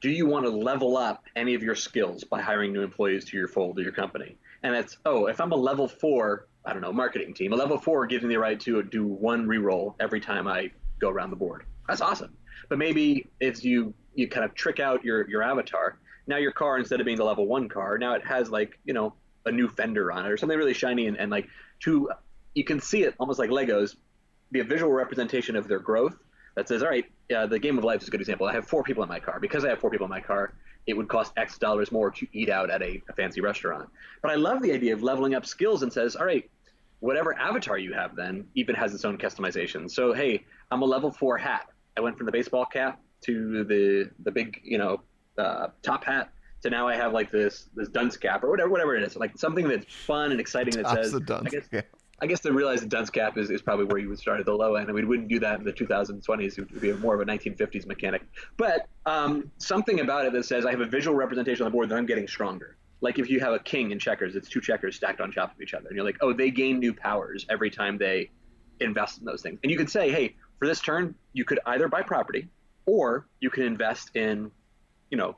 [0.00, 3.36] do you want to level up any of your skills by hiring new employees to
[3.36, 4.36] your fold or your company?
[4.62, 7.78] And it's oh, if I'm a level four, I don't know, marketing team, a level
[7.78, 10.70] four gives me the right to do one reroll every time I
[11.00, 11.64] go around the board.
[11.88, 12.36] That's awesome.
[12.68, 15.98] But maybe if you you kind of trick out your your avatar.
[16.26, 18.92] Now your car instead of being the level one car, now it has like you
[18.92, 19.14] know
[19.46, 21.48] a new fender on it or something really shiny and, and like
[21.80, 22.10] to
[22.54, 23.96] you can see it almost like Legos,
[24.52, 26.16] be a visual representation of their growth
[26.56, 28.46] that says, all right, uh, the game of life is a good example.
[28.46, 29.38] I have four people in my car.
[29.40, 30.54] Because I have four people in my car,
[30.86, 33.88] it would cost X dollars more to eat out at a, a fancy restaurant.
[34.22, 36.48] But I love the idea of leveling up skills and says, all right,
[37.00, 39.90] whatever avatar you have then even has its own customization.
[39.90, 41.68] So hey, I'm a level four hat.
[41.96, 45.02] I went from the baseball cap to the the big you know
[45.36, 46.30] uh, top hat
[46.62, 49.36] to now I have like this this dunce cap or whatever whatever it is like
[49.36, 51.86] something that's fun and exciting that says the dunce I guess, cap.
[52.22, 54.46] I guess to realize the dunce cap is, is probably where you would start at
[54.46, 56.58] the low end, and we wouldn't do that in the 2020s.
[56.58, 58.22] It would be more of a 1950s mechanic.
[58.56, 61.88] But um, something about it that says I have a visual representation on the board
[61.88, 62.76] that I'm getting stronger.
[63.00, 65.62] Like if you have a king in checkers, it's two checkers stacked on top of
[65.62, 68.30] each other, and you're like, oh, they gain new powers every time they
[68.80, 69.58] invest in those things.
[69.62, 72.48] And you could say, hey, for this turn, you could either buy property,
[72.84, 74.50] or you can invest in,
[75.10, 75.36] you know,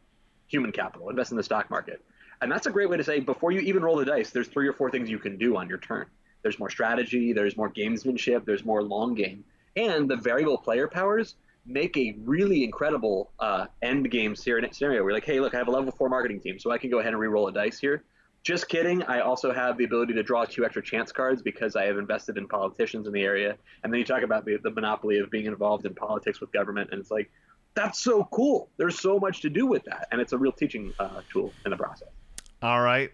[0.49, 2.05] human capital, invest in the stock market.
[2.41, 4.67] And that's a great way to say before you even roll the dice, there's three
[4.67, 6.07] or four things you can do on your turn.
[6.43, 9.45] There's more strategy, there's more gamesmanship, there's more long game.
[9.77, 15.05] And the variable player powers make a really incredible uh, end game scenario.
[15.05, 16.99] We're like, hey, look, I have a level four marketing team, so I can go
[16.99, 18.03] ahead and re-roll a dice here.
[18.43, 19.05] Just kidding.
[19.05, 22.37] I also have the ability to draw two extra chance cards because I have invested
[22.37, 23.57] in politicians in the area.
[23.85, 26.91] And then you talk about the, the monopoly of being involved in politics with government,
[26.91, 27.31] and it's like,
[27.75, 28.69] that's so cool.
[28.77, 31.71] There's so much to do with that, and it's a real teaching uh, tool in
[31.71, 32.09] the process.
[32.63, 33.11] All right.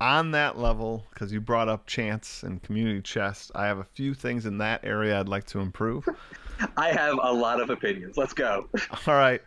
[0.00, 4.12] On that level, because you brought up chance and community chest, I have a few
[4.12, 6.08] things in that area I'd like to improve.
[6.76, 8.16] I have a lot of opinions.
[8.16, 8.68] Let's go.
[9.06, 9.40] All right.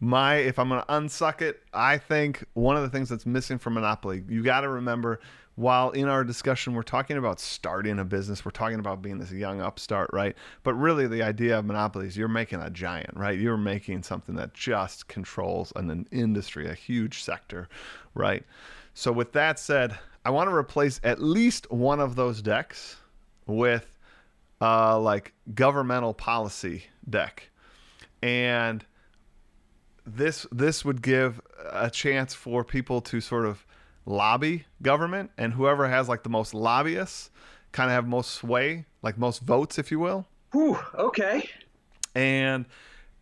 [0.00, 3.58] My, if I'm going to unsuck it, I think one of the things that's missing
[3.58, 5.20] from Monopoly, you got to remember
[5.58, 9.32] while in our discussion we're talking about starting a business, we're talking about being this
[9.32, 10.36] young upstart, right?
[10.62, 13.36] But really, the idea of Monopoly is you're making a giant, right?
[13.36, 17.68] You're making something that just controls an, an industry, a huge sector,
[18.14, 18.44] right?
[18.98, 22.96] So, with that said, I want to replace at least one of those decks
[23.46, 23.96] with
[24.60, 27.48] uh, like governmental policy deck,
[28.24, 28.84] and
[30.04, 33.64] this this would give a chance for people to sort of
[34.04, 37.30] lobby government, and whoever has like the most lobbyists
[37.70, 40.26] kind of have most sway, like most votes, if you will.
[40.50, 41.48] Whew, okay.
[42.16, 42.66] And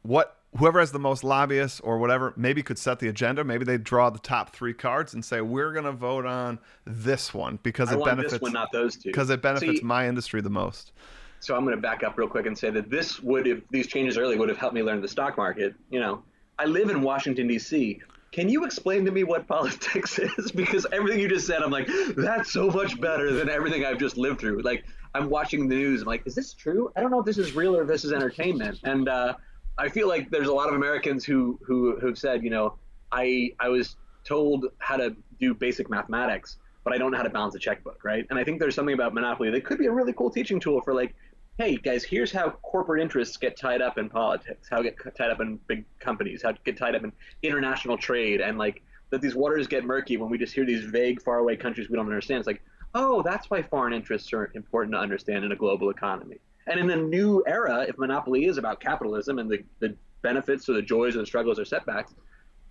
[0.01, 3.45] what whoever has the most lobbyists or whatever maybe could set the agenda.
[3.45, 7.35] Maybe they draw the top three cards and say we're going to vote on this
[7.35, 9.11] one because I it benefits one, not those two.
[9.11, 10.93] Because it benefits See, my industry the most.
[11.41, 13.87] So I'm going to back up real quick and say that this would, if these
[13.87, 15.75] changes early, would have helped me learn the stock market.
[15.91, 16.23] You know,
[16.59, 18.01] I live in Washington D.C.
[18.33, 20.51] can you explain to me what politics is?
[20.51, 24.17] because everything you just said, I'm like, that's so much better than everything I've just
[24.17, 24.63] lived through.
[24.63, 26.03] Like, I'm watching the news.
[26.03, 26.91] I'm like, is this true?
[26.97, 28.81] I don't know if this is real or if this is entertainment.
[28.85, 29.35] And uh,
[29.79, 32.79] I feel like there's a lot of Americans who who who've said, you know,
[33.13, 37.31] I I was told how to do basic mathematics, but I don't know how to
[37.31, 38.27] balance a checkbook, right?
[38.31, 40.81] And I think there's something about Monopoly that could be a really cool teaching tool
[40.81, 41.15] for like,
[41.59, 45.41] hey guys, here's how corporate interests get tied up in politics, how get tied up
[45.41, 47.13] in big companies, how get tied up in
[47.43, 51.23] international trade, and like that these waters get murky when we just hear these vague,
[51.23, 52.39] faraway countries we don't understand.
[52.39, 52.63] It's like,
[52.95, 56.39] oh, that's why foreign interests are important to understand in a global economy.
[56.67, 60.75] And in a new era, if monopoly is about capitalism and the, the benefits or
[60.75, 62.15] the joys or the struggles or setbacks,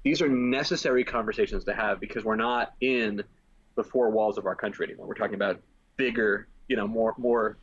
[0.04, 3.24] these are necessary conversations to have because we're not in
[3.76, 5.08] the four walls of our country anymore.
[5.08, 5.62] We're talking about
[5.98, 7.58] bigger, you know, more more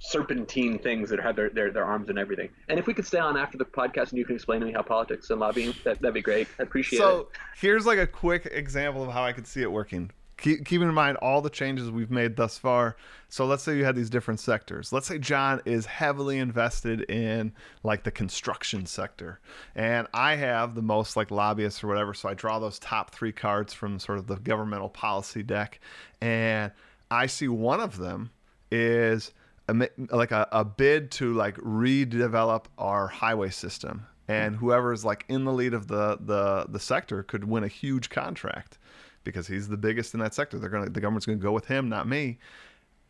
[0.00, 2.48] serpentine things that have their, their, their arms and everything.
[2.68, 4.72] And if we could stay on after the podcast and you can explain to me
[4.72, 6.48] how politics and lobbying, that, that'd be great.
[6.58, 7.26] I appreciate so, it.
[7.32, 10.10] So here's like a quick example of how I could see it working
[10.40, 12.96] keep, keeping in mind all the changes we've made thus far.
[13.28, 14.92] So let's say you had these different sectors.
[14.92, 19.40] Let's say John is heavily invested in like the construction sector,
[19.74, 22.14] and I have the most like lobbyists or whatever.
[22.14, 25.80] So I draw those top three cards from sort of the governmental policy deck,
[26.20, 26.72] and
[27.10, 28.30] I see one of them
[28.70, 29.32] is
[29.68, 35.24] a, like a, a bid to like redevelop our highway system and whoever is like
[35.28, 38.78] in the lead of the the the sector could win a huge contract
[39.24, 40.58] because he's the biggest in that sector.
[40.58, 42.38] They're gonna the government's gonna go with him, not me.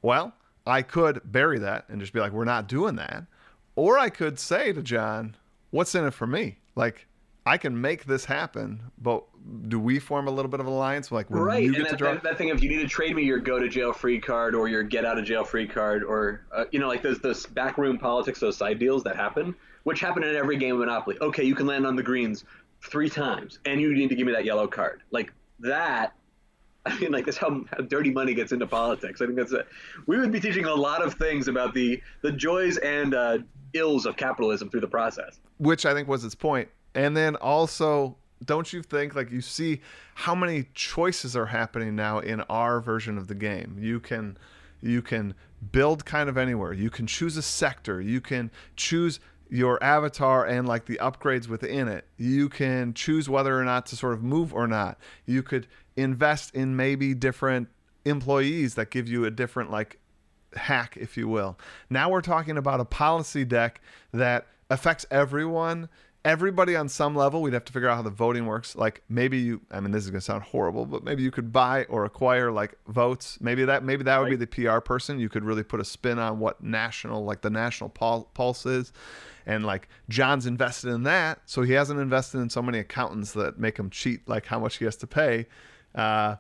[0.03, 0.35] Well,
[0.67, 3.25] I could bury that and just be like, we're not doing that.
[3.77, 5.37] Or I could say to John,
[5.71, 6.59] what's in it for me?
[6.75, 7.07] Like,
[7.47, 9.25] I can make this happen, but
[9.69, 11.11] do we form a little bit of an alliance?
[11.11, 13.39] Like, when right, and that, that, that, thing if you need to trade me your
[13.39, 16.65] go to jail free card or your get out of jail free card, or uh,
[16.71, 20.37] you know, like those those backroom politics, those side deals that happen, which happen in
[20.37, 21.17] every game of Monopoly.
[21.23, 22.45] Okay, you can land on the greens
[22.83, 25.03] three times, and you need to give me that yellow card.
[25.11, 26.15] Like that
[26.87, 29.21] I mean, like that's how, how, dirty money gets into politics.
[29.21, 29.65] I think that's a,
[30.07, 33.39] we would be teaching a lot of things about the the joys and uh,
[33.75, 35.41] ills of capitalism through the process.
[35.59, 36.69] Which I think was its point.
[36.95, 39.83] And then also, don't you think like you see
[40.15, 43.77] how many choices are happening now in our version of the game?
[43.79, 44.39] You can
[44.81, 45.35] you can
[45.73, 46.73] build kind of anywhere.
[46.73, 48.01] You can choose a sector.
[48.01, 49.21] You can choose
[49.51, 52.07] your avatar and like the upgrades within it.
[52.17, 54.99] You can choose whether or not to sort of move or not.
[55.27, 57.69] You could invest in maybe different
[58.05, 59.99] employees that give you a different like
[60.55, 61.59] hack, if you will.
[61.91, 63.81] Now we're talking about a policy deck
[64.13, 65.89] that affects everyone
[66.25, 68.77] everybody on some level we'd have to figure out how the voting works.
[68.77, 71.53] Like maybe you i mean this is going to sound horrible but maybe you could
[71.53, 73.39] buy or acquire like votes.
[73.41, 74.39] Maybe that maybe that would right.
[74.39, 75.19] be the pr person.
[75.19, 78.93] You could really put a spin on what national like the national pulse is.
[79.47, 83.59] And like john's invested in that so he hasn't invested in so many accountants that
[83.59, 85.47] make him cheat like how much he has to pay.
[85.95, 86.37] Uh,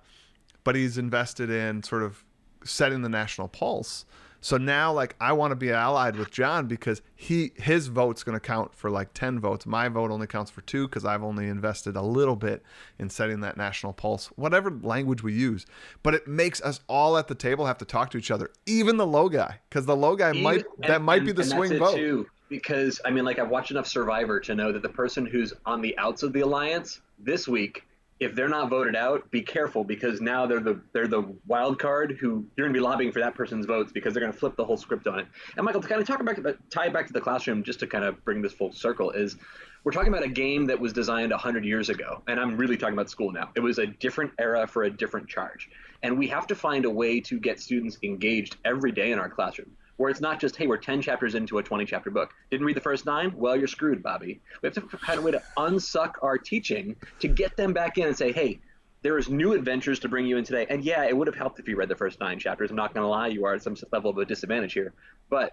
[0.62, 2.22] but he's invested in sort of
[2.64, 4.04] setting the national pulse
[4.40, 8.36] so now, like, I want to be allied with John because he his vote's going
[8.36, 9.66] to count for like ten votes.
[9.66, 12.62] My vote only counts for two because I've only invested a little bit
[12.98, 15.66] in setting that national pulse, whatever language we use.
[16.02, 18.96] But it makes us all at the table have to talk to each other, even
[18.96, 21.44] the low guy, because the low guy even, might and, that might and, be the
[21.44, 21.94] swing vote.
[21.94, 25.52] Too, because I mean, like, I've watched enough Survivor to know that the person who's
[25.66, 27.84] on the outs of the alliance this week
[28.20, 32.18] if they're not voted out, be careful because now they're the they're the wild card
[32.20, 34.56] who you're going to be lobbying for that person's votes because they're going to flip
[34.56, 35.26] the whole script on it.
[35.56, 36.36] And Michael, to kind of talk about
[36.70, 39.36] tie it back to the classroom, just to kind of bring this full circle, is
[39.84, 42.92] we're talking about a game that was designed 100 years ago, and I'm really talking
[42.92, 43.50] about school now.
[43.56, 45.70] It was a different era for a different charge,
[46.02, 49.30] and we have to find a way to get students engaged every day in our
[49.30, 52.32] classroom where it's not just, hey, we're 10 chapters into a 20 chapter book.
[52.50, 53.34] Didn't read the first nine?
[53.36, 54.40] Well, you're screwed, Bobby.
[54.62, 58.06] We have to find a way to unsuck our teaching to get them back in
[58.06, 58.60] and say, hey,
[59.02, 60.66] there is new adventures to bring you in today.
[60.70, 62.70] And yeah, it would have helped if you read the first nine chapters.
[62.70, 64.94] I'm not going to lie, you are at some level of a disadvantage here.
[65.28, 65.52] But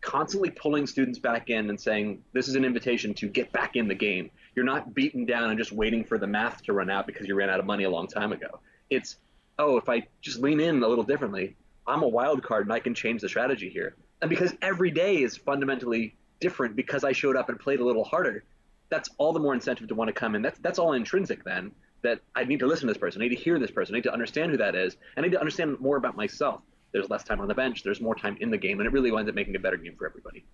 [0.00, 3.88] constantly pulling students back in and saying, this is an invitation to get back in
[3.88, 4.30] the game.
[4.54, 7.34] You're not beaten down and just waiting for the math to run out because you
[7.34, 8.60] ran out of money a long time ago.
[8.90, 9.16] It's,
[9.58, 11.56] oh, if I just lean in a little differently,
[11.88, 13.96] I'm a wild card and I can change the strategy here.
[14.20, 18.04] And because every day is fundamentally different because I showed up and played a little
[18.04, 18.44] harder,
[18.90, 20.42] that's all the more incentive to want to come in.
[20.42, 21.72] That's that's all intrinsic then.
[22.02, 23.98] That I need to listen to this person, I need to hear this person, I
[23.98, 26.60] need to understand who that is, and I need to understand more about myself.
[26.92, 29.10] There's less time on the bench, there's more time in the game, and it really
[29.10, 30.44] winds up making a better game for everybody.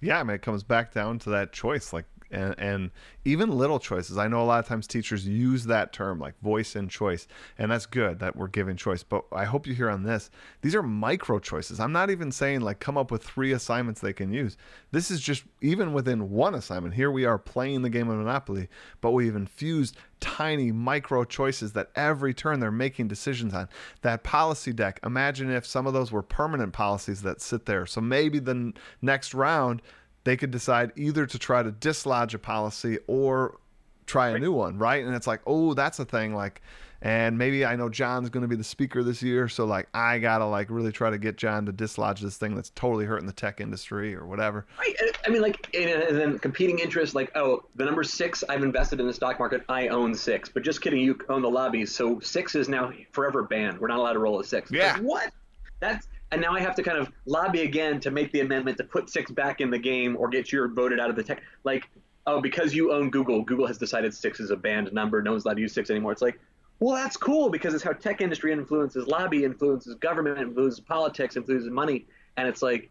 [0.00, 1.92] Yeah, I mean, it comes back down to that choice.
[1.92, 2.90] Like and and
[3.24, 4.18] even little choices.
[4.18, 7.70] I know a lot of times teachers use that term like voice and choice, and
[7.70, 9.02] that's good that we're giving choice.
[9.02, 10.30] But I hope you hear on this.
[10.62, 11.78] These are micro choices.
[11.78, 14.56] I'm not even saying like come up with three assignments they can use.
[14.90, 16.94] This is just even within one assignment.
[16.94, 18.68] Here we are playing the game of Monopoly,
[19.00, 23.68] but we've infused tiny micro choices that every turn they're making decisions on.
[24.02, 27.86] That policy deck, imagine if some of those were permanent policies that sit there.
[27.86, 29.82] So maybe the next round
[30.24, 33.58] they could decide either to try to dislodge a policy or
[34.06, 35.04] try a new one, right?
[35.04, 36.34] And it's like, oh, that's a thing.
[36.34, 36.60] Like,
[37.00, 40.20] and maybe I know John's going to be the speaker this year, so like I
[40.20, 43.32] gotta like really try to get John to dislodge this thing that's totally hurting the
[43.32, 44.66] tech industry or whatever.
[44.78, 44.94] Right.
[45.26, 49.08] I mean, like, and then competing interests, like, oh, the number six, I've invested in
[49.08, 50.48] the stock market, I own six.
[50.48, 53.80] But just kidding, you own the lobbies, so six is now forever banned.
[53.80, 54.70] We're not allowed to roll a six.
[54.70, 54.92] Yeah.
[54.92, 55.32] Like, what?
[55.80, 58.84] That's and now I have to kind of lobby again to make the amendment to
[58.84, 61.42] put six back in the game or get your voted out of the tech.
[61.62, 61.88] Like,
[62.26, 65.22] oh, because you own Google, Google has decided six is a banned number.
[65.22, 66.10] No one's allowed to use six anymore.
[66.10, 66.40] It's like,
[66.80, 71.70] well, that's cool because it's how tech industry influences lobby, influences government, influences politics, influences
[71.70, 72.90] money, and it's like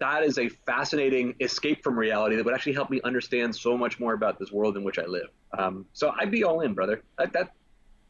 [0.00, 4.00] that is a fascinating escape from reality that would actually help me understand so much
[4.00, 5.28] more about this world in which I live.
[5.56, 7.02] Um, so I'd be all in, brother.
[7.18, 7.52] That, that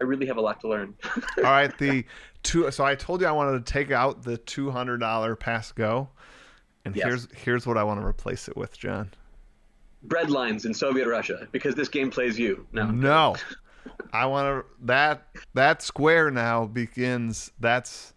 [0.00, 0.94] I really have a lot to learn.
[1.38, 2.04] all right, the
[2.42, 2.70] two.
[2.70, 6.08] So I told you I wanted to take out the two hundred dollar pass go,
[6.84, 7.06] and Yes.
[7.06, 9.10] here's here's what I want to replace it with, John.
[10.02, 12.66] Bread lines in Soviet Russia because this game plays you.
[12.72, 12.86] No.
[12.86, 13.36] No,
[14.12, 17.52] I want to that that square now begins.
[17.60, 18.14] That's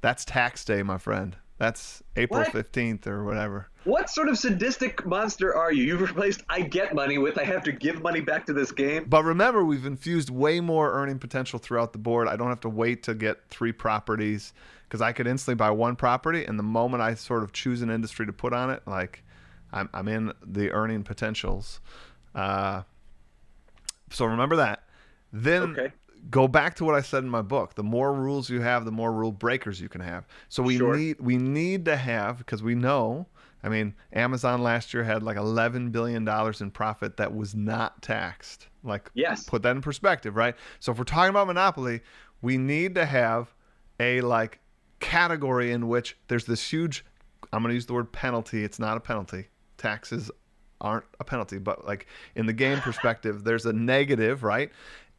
[0.00, 1.36] that's tax day, my friend.
[1.56, 2.52] That's April What?
[2.52, 3.68] fifteenth or whatever.
[3.84, 5.84] What sort of sadistic monster are you?
[5.84, 9.04] You've replaced I get money with I have to give money back to this game.
[9.08, 12.26] But remember, we've infused way more earning potential throughout the board.
[12.26, 14.52] I don't have to wait to get three properties
[14.88, 17.90] because I could instantly buy one property, and the moment I sort of choose an
[17.90, 19.22] industry to put on it, like
[19.72, 21.80] I'm, I'm in the earning potentials.
[22.34, 22.82] Uh,
[24.10, 24.84] so remember that.
[25.32, 25.92] Then Okay.
[26.30, 27.74] Go back to what I said in my book.
[27.74, 30.26] The more rules you have, the more rule breakers you can have.
[30.48, 30.96] So we Sure.
[30.96, 33.26] need we need to have because we know.
[33.62, 38.02] I mean, Amazon last year had like 11 billion dollars in profit that was not
[38.02, 38.68] taxed.
[38.82, 39.44] Like, Yes.
[39.48, 40.54] put that in perspective, right?
[40.80, 42.02] So if we're talking about monopoly,
[42.42, 43.54] we need to have
[43.98, 44.60] a like
[45.00, 47.04] category in which there's this huge.
[47.52, 48.64] I'm going to use the word penalty.
[48.64, 49.46] It's not a penalty.
[49.78, 50.30] Taxes
[50.80, 54.70] aren't a penalty, but like in the game perspective, there's a negative, right?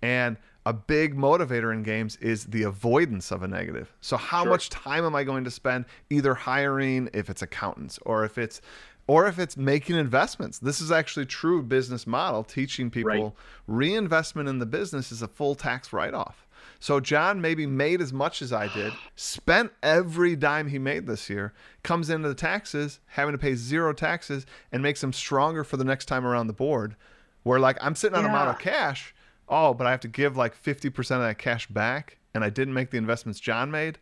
[0.01, 3.93] And a big motivator in games is the avoidance of a negative.
[4.01, 4.51] So how Sure.
[4.51, 8.61] much time am I going to spend either hiring if it's accountants or if it's
[9.07, 10.57] or if it's making investments.
[10.57, 15.53] This is actually true business model teaching people reinvestment in the business is a full
[15.53, 16.47] tax write-off.
[16.79, 21.29] So John maybe made as much as I did, spent every dime he made this
[21.29, 25.77] year, comes into the taxes, having to pay zero taxes, and makes him stronger for
[25.77, 26.95] the next time around the board.
[27.43, 29.13] Where like I'm sitting on a amount of cash,
[29.49, 32.73] oh, but I have to give like 50% of that cash back, and I didn't
[32.73, 33.99] make the investments John made.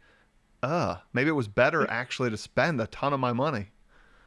[0.62, 3.67] Uh, maybe it was better actually to spend a ton of my money.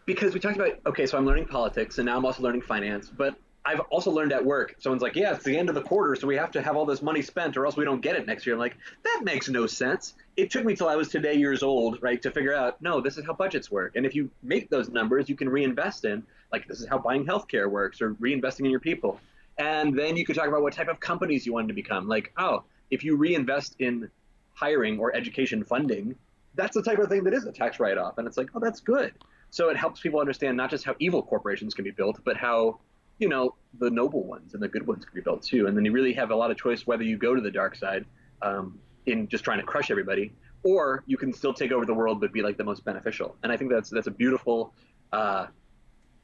[0.05, 3.11] because we talked about okay, so I'm learning politics and now I'm also learning finance,
[3.11, 4.76] but I've also learned at work.
[4.79, 6.87] Someone's like, "Yeah, it's the end of the quarter, so we have to have all
[6.87, 9.48] this money spent, or else we don't get it next year." I'm like, "That makes
[9.48, 12.81] no sense." It took me till I was today years old, right, to figure out,
[12.81, 16.05] no, this is how budgets work, and if you make those numbers, you can reinvest
[16.05, 16.22] in.
[16.52, 19.20] Like this is how buying healthcare works, or reinvesting in your people,
[19.59, 22.09] and then you could talk about what type of companies you wanted to become.
[22.09, 24.11] Like, oh, if you reinvest in
[24.55, 26.14] hiring or education funding,
[26.55, 28.81] that's the type of thing that is a tax write-off, and it's like, oh, that's
[28.81, 29.12] good.
[29.51, 32.81] So it helps people understand not just how evil corporations can be built, but how
[33.19, 35.66] you know the noble ones and the good ones can be built too.
[35.66, 37.77] And then you really have a lot of choice whether you go to the dark
[37.77, 38.05] side
[38.42, 42.21] um, in just trying to crush everybody, or you can still take over the world
[42.21, 43.37] but be like the most beneficial.
[43.42, 44.75] And I think that's that's a beautiful,
[45.12, 45.47] uh,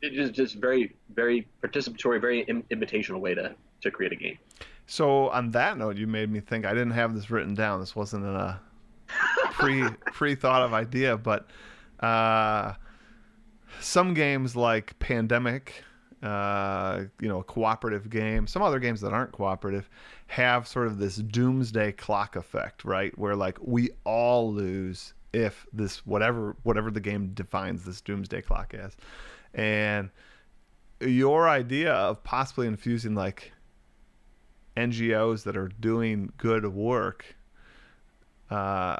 [0.03, 4.39] it is just very very participatory, very Im- invitational way to to create a game.
[4.87, 6.67] So on that note, you made me think.
[6.67, 7.81] I didn't have this written down.
[7.81, 8.61] This wasn't a
[9.53, 11.47] pre pre thought of idea, but
[12.01, 12.75] uh,
[13.81, 15.85] some games like Pandemic,
[16.23, 19.89] uh, you know, a cooperative game, some other games that aren't cooperative
[20.27, 23.17] have sort of this doomsday clock effect, right?
[23.19, 28.75] Where like we all lose if this whatever whatever the game defines this doomsday clock
[28.75, 28.97] as,
[29.55, 30.11] and
[31.01, 33.53] your idea of possibly infusing like
[34.77, 37.37] NGOs that are doing good work
[38.51, 38.97] uh,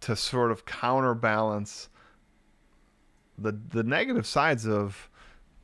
[0.00, 1.88] to sort of counterbalance
[3.36, 5.08] the the negative sides of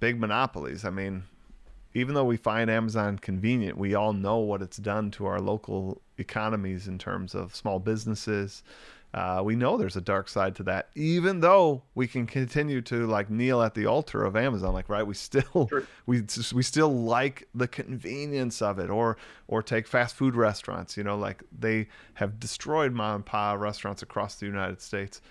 [0.00, 0.84] big monopolies.
[0.84, 1.24] I mean,
[1.94, 6.00] even though we find Amazon convenient, we all know what it's done to our local
[6.18, 8.62] economies in terms of small businesses,
[9.16, 13.06] Uh, we know there's a dark side to that, even though we can continue to
[13.06, 14.74] like kneel at the altar of Amazon.
[14.74, 15.06] Like, right?
[15.06, 15.84] We still Sure.
[16.06, 19.16] we we still like the convenience of it, or
[19.48, 20.98] or take fast food restaurants.
[20.98, 25.22] You know, like they have destroyed mom and pop restaurants across the United States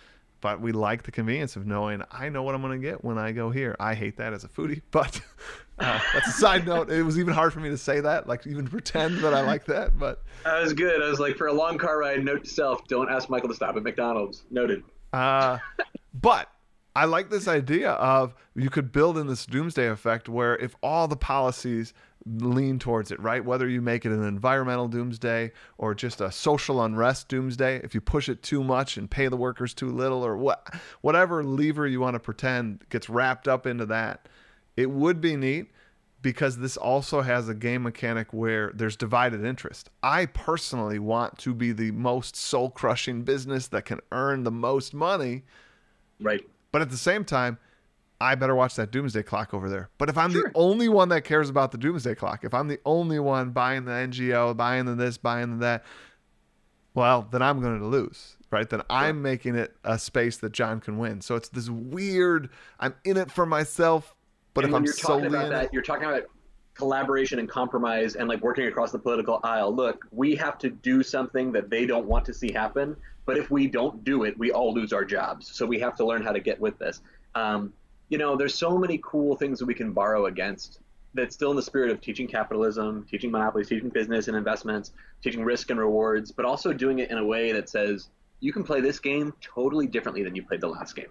[0.42, 3.18] but we like the convenience of knowing I know what I'm going to get when
[3.18, 3.76] I go here.
[3.80, 5.20] I hate that as a foodie, but
[5.80, 6.90] uh, that's a side note.
[6.90, 9.66] It was even hard for me to say that, like even pretend that I like
[9.66, 9.98] that.
[9.98, 11.02] But That was good.
[11.02, 13.56] I was like, for a long car ride, note to self: don't ask Michael to
[13.56, 14.44] stop at McDonald's.
[14.50, 14.84] Noted.
[15.14, 15.58] uh,
[16.14, 16.50] but
[16.96, 21.08] I like this idea of you could build in this doomsday effect where if all
[21.08, 21.94] the policies
[22.26, 23.44] lean towards it, right?
[23.44, 28.02] Whether you make it an environmental doomsday or just a social unrest doomsday, if you
[28.02, 32.00] push it too much and pay the workers too little or what whatever lever you
[32.00, 34.28] want to pretend gets wrapped up into that,
[34.78, 35.72] it would be neat
[36.22, 39.90] because this also has a game mechanic where there's divided interest.
[40.02, 44.94] I personally want to be the most soul crushing business that can earn the most
[44.94, 45.44] money,
[46.20, 46.42] Right.
[46.72, 47.60] but at the same time,
[48.20, 49.90] I better watch that doomsday clock over there.
[49.98, 50.44] But if I'm Sure.
[50.44, 53.86] the only one that cares about the doomsday clock, if I'm the only one buying
[53.86, 55.84] the NGO, buying the this, buying the that,
[56.94, 58.70] well, then I'm going to lose, right?
[58.70, 61.20] Then I'm making it a space that John can win.
[61.22, 62.50] So it's this weird,
[62.80, 64.15] I'm in it for myself,
[64.56, 66.24] but and if when I'm you're talking about in that, it, you're talking about
[66.74, 69.74] collaboration and compromise and like working across the political aisle.
[69.74, 72.96] Look, we have to do something that they don't want to see happen,
[73.26, 75.52] but if we don't do it, we all lose our jobs.
[75.56, 77.02] So we have to learn how to get with this.
[77.36, 77.72] Um,
[78.10, 80.80] you know, there's so many cool things that we can borrow against
[81.14, 84.92] that's still in the spirit of teaching capitalism, teaching monopolies, teaching business and investments,
[85.24, 88.10] teaching risk and rewards, but also doing it in a way that says
[88.42, 91.08] you can play this game totally differently than you played the last game.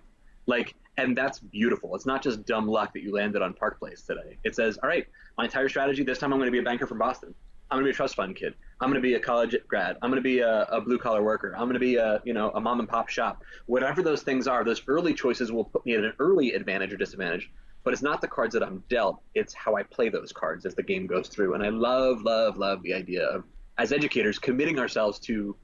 [0.46, 1.94] Like, and that's beautiful.
[1.94, 4.38] It's not just dumb luck that you landed on Park Place today.
[4.44, 6.86] It says, all right, my entire strategy this time I'm going to be a banker
[6.86, 7.34] from Boston.
[7.70, 8.54] I'm going to be a trust fund kid.
[8.80, 9.96] I'm going to be a college grad.
[10.02, 11.54] I'm going to be a, a blue collar worker.
[11.56, 13.42] I'm going to be a you know a mom and pop shop.
[13.66, 16.96] Whatever those things are, those early choices will put me at an early advantage or
[16.96, 17.50] disadvantage.
[17.82, 19.20] But it's not the cards that I'm dealt.
[19.34, 21.54] It's how I play those cards as the game goes through.
[21.54, 23.44] And I love, love, love the idea of
[23.76, 25.56] as educators committing ourselves to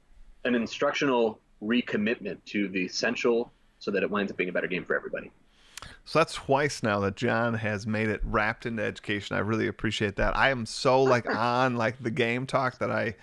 [0.44, 4.84] an instructional recommitment to the essential so that it winds up being a better game
[4.84, 5.32] for everybody.
[6.04, 9.36] So that's twice now that John has made it wrapped into education.
[9.36, 10.36] I really appreciate that.
[10.36, 13.16] I am so like on like the game talk that I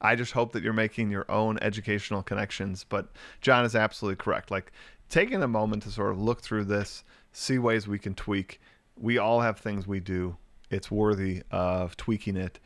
[0.00, 2.84] I just hope that you're making your own educational connections.
[2.88, 3.08] But
[3.40, 4.50] John is absolutely correct.
[4.50, 4.72] Like
[5.08, 8.60] taking a moment to sort of look through this, see ways we can tweak.
[8.96, 10.36] We all have things we do.
[10.70, 12.58] It's worthy of tweaking it.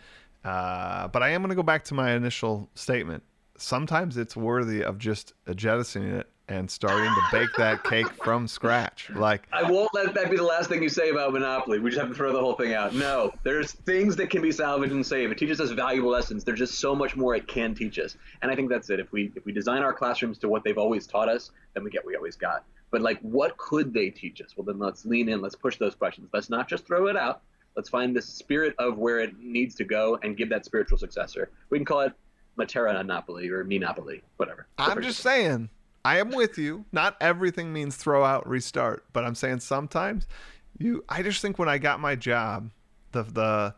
[0.44, 3.22] Uh, but I am going to go back to my initial statement.
[3.58, 9.10] Sometimes it's worthy of just jettisoning it and starting to bake that cake from scratch.
[9.14, 11.78] Like I won't let that be the last thing you say about Monopoly.
[11.78, 12.94] We just have to throw the whole thing out.
[12.94, 15.32] No, there's things that can be salvaged and saved.
[15.32, 16.44] It teaches us valuable lessons.
[16.44, 18.16] There's just so much more it can teach us.
[18.42, 19.00] And I think that's it.
[19.00, 21.90] If we if we design our classrooms to what they've always taught us, then we
[21.90, 22.64] get what we always got.
[22.90, 24.56] But like what could they teach us?
[24.56, 26.28] Well then let's lean in, let's push those questions.
[26.32, 27.42] Let's not just throw it out.
[27.74, 31.50] Let's find the spirit of where it needs to go and give that spiritual successor.
[31.68, 32.12] We can call it
[32.58, 34.66] Matera Monopoly or Monopoly, whatever.
[34.78, 35.68] I'm just saying,
[36.06, 36.84] I am with you.
[36.92, 40.28] Not everything means throw out, restart, but I'm saying sometimes
[40.78, 41.04] you.
[41.08, 42.70] I just think when I got my job,
[43.10, 43.74] the the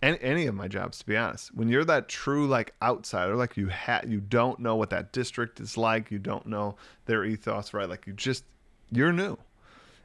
[0.00, 3.58] any, any of my jobs, to be honest, when you're that true like outsider, like
[3.58, 7.74] you ha- you don't know what that district is like, you don't know their ethos,
[7.74, 7.88] right?
[7.88, 8.44] Like you just
[8.90, 9.36] you're new.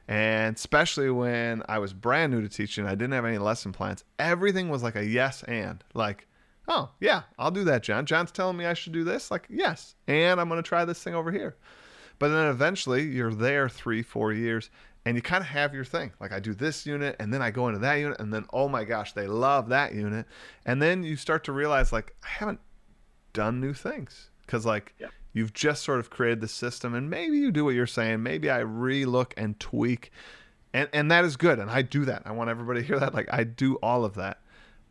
[0.06, 4.04] And especially when I was brand new to teaching, I didn't have any lesson plans.
[4.18, 6.26] Everything was like a yes and like
[6.68, 8.06] oh yeah i'll do that john.
[8.06, 9.30] John's telling me i should do this.
[9.30, 11.56] Like yes and i'm going to try this thing over here.
[12.18, 14.70] But then eventually you're there three four years
[15.06, 16.12] and you kind of have your thing.
[16.20, 18.68] Like i do this unit and then i go into that unit and then oh
[18.68, 20.26] my gosh they love that unit.
[20.64, 22.60] And then you start to realize like i haven't
[23.32, 24.30] done new things.
[24.46, 25.08] Because like Yeah.
[25.32, 28.22] you've just sort of created the system and maybe you do what you're saying.
[28.22, 30.12] Maybe i relook and tweak.
[30.72, 32.22] And and that is good and i do that.
[32.24, 33.12] I want everybody to hear that.
[33.12, 34.38] Like i do all of that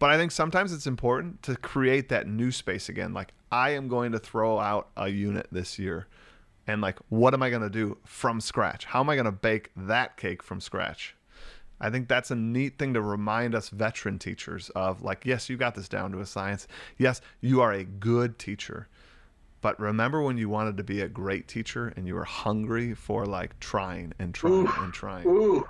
[0.04, 3.14] but I think sometimes it's important to create that new space again.
[3.14, 6.08] Like, I am going to throw out a unit this year.
[6.68, 8.84] And, like, what am I going to do from scratch?
[8.84, 11.16] How am I going to bake that cake from scratch?
[11.80, 15.56] I think that's a neat thing to remind us veteran teachers of like, yes, you
[15.56, 16.68] got this down to a science.
[16.98, 18.90] Yes, you are a good teacher.
[19.62, 23.26] But remember when you wanted to be a great teacher and you were hungry for
[23.26, 24.74] like trying and trying Ooh.
[24.80, 25.26] and trying.
[25.26, 25.66] Ooh,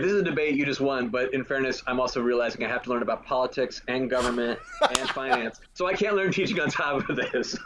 [0.00, 1.08] this is a debate, you just won.
[1.08, 4.58] But in fairness, I'm also realizing I have to learn about politics and government
[4.98, 5.60] and finance.
[5.74, 7.56] So I can't learn teaching on top of this.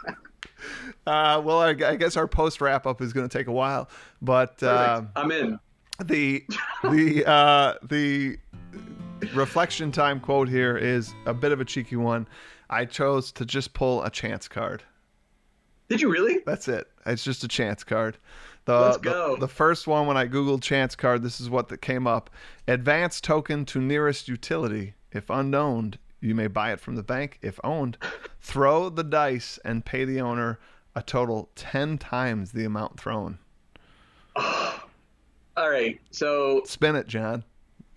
[1.05, 3.89] Uh, well, I, I guess our post wrap up is going to take a while,
[4.21, 5.59] but uh, I'm in.
[6.03, 6.45] the
[6.83, 8.37] the uh, the
[9.33, 12.27] reflection time quote here is a bit of a cheeky one.
[12.69, 14.83] I chose to just pull a chance card.
[15.89, 16.39] Did you really?
[16.45, 16.87] That's it.
[17.05, 18.17] It's just a chance card.
[18.65, 19.35] The, Let's go.
[19.35, 22.29] The, the first one when I googled chance card, this is what that came up.
[22.67, 24.93] Advance token to nearest utility.
[25.11, 27.39] If unknown, you may buy it from the bank.
[27.41, 27.97] If owned,
[28.41, 30.59] throw the dice and pay the owner
[30.95, 33.37] a total 10 times the amount thrown.
[34.35, 35.99] All right.
[36.11, 37.43] So Spin it, John.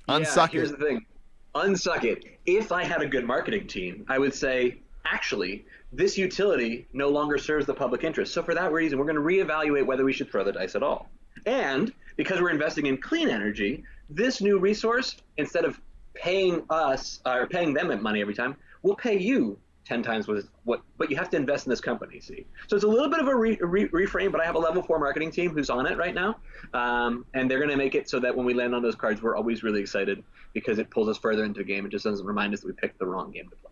[0.09, 0.79] yeah, Unsuck here's it.
[0.79, 1.07] the thing.
[1.55, 2.39] Unsuck it.
[2.45, 4.79] If I had a good marketing team, I would say,
[5.13, 8.33] actually, this utility no longer serves the public interest.
[8.33, 10.83] So for that reason, we're going to reevaluate whether we should throw the dice at
[10.83, 11.09] all.
[11.47, 15.81] And because we're investing in clean energy, this new resource, instead of
[16.15, 20.43] paying us uh, or paying them money every time, we'll pay you 10 times what,
[20.65, 23.21] what but you have to invest in this company see so it's a little bit
[23.21, 25.87] of a re, re, reframe but i have a level four marketing team who's on
[25.87, 26.37] it right now
[26.75, 29.23] um, and they're going to make it so that when we land on those cards
[29.23, 32.27] we're always really excited because it pulls us further into the game it just doesn't
[32.27, 33.71] remind us that we picked the wrong game to play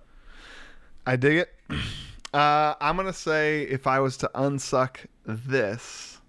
[1.06, 1.54] I dig it.
[2.34, 6.20] Uh, I'm gonna say if I was to unsuck this,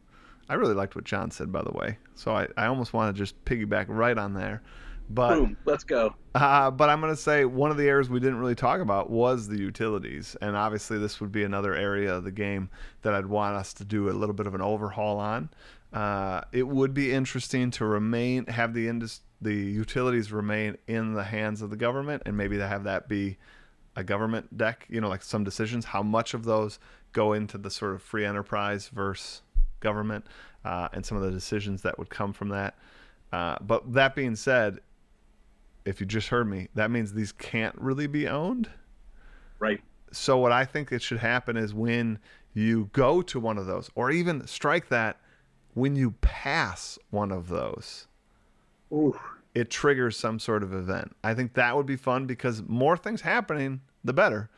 [0.48, 1.98] I really liked what John said, by the way.
[2.14, 4.62] So I, I almost want to just piggyback right on there.
[5.10, 8.40] But boom let's go uh, but I'm gonna say one of the areas we didn't
[8.40, 12.32] really talk about was the utilities, and obviously this would be another area of the
[12.32, 12.70] game
[13.02, 15.50] that I'd want us to do a little bit of an overhaul on.
[15.94, 21.24] Uh, it would be interesting to remain have the indus- the utilities remain in the
[21.24, 23.38] hands of the government, and maybe to have that be
[23.96, 26.80] a government deck, you know, like some decisions, how much of those
[27.14, 29.42] go into the sort of free enterprise versus
[29.80, 30.26] government,
[30.66, 32.76] uh, and some of the decisions that would come from that.
[33.32, 34.80] Uh, but that being said,
[35.86, 38.70] if you just heard me, that means these can't really be owned.
[39.60, 39.82] right
[40.12, 42.20] So what I think it should happen is when
[42.54, 45.20] you go to one of those, or even strike that
[45.74, 48.08] when you pass one of those
[48.92, 49.20] Ooh.
[49.56, 51.16] It triggers some sort of event.
[51.24, 54.50] I think that would be fun because more things happening, the better.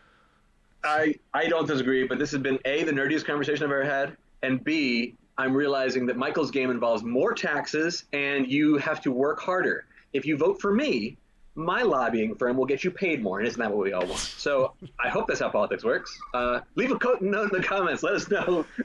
[0.84, 4.18] I, I don't disagree, but this has been A, the nerdiest conversation I've ever had,
[4.42, 9.40] and B, I'm realizing that Michael's game involves more taxes and you have to work
[9.40, 9.86] harder.
[10.14, 11.18] If you vote for me,
[11.58, 14.20] my lobbying firm will get you paid more, and isn't that what we all want?
[14.20, 16.18] So I hope that's how politics works.
[16.34, 18.04] Uh, leave a co- note in the comments.
[18.04, 18.66] Let us know.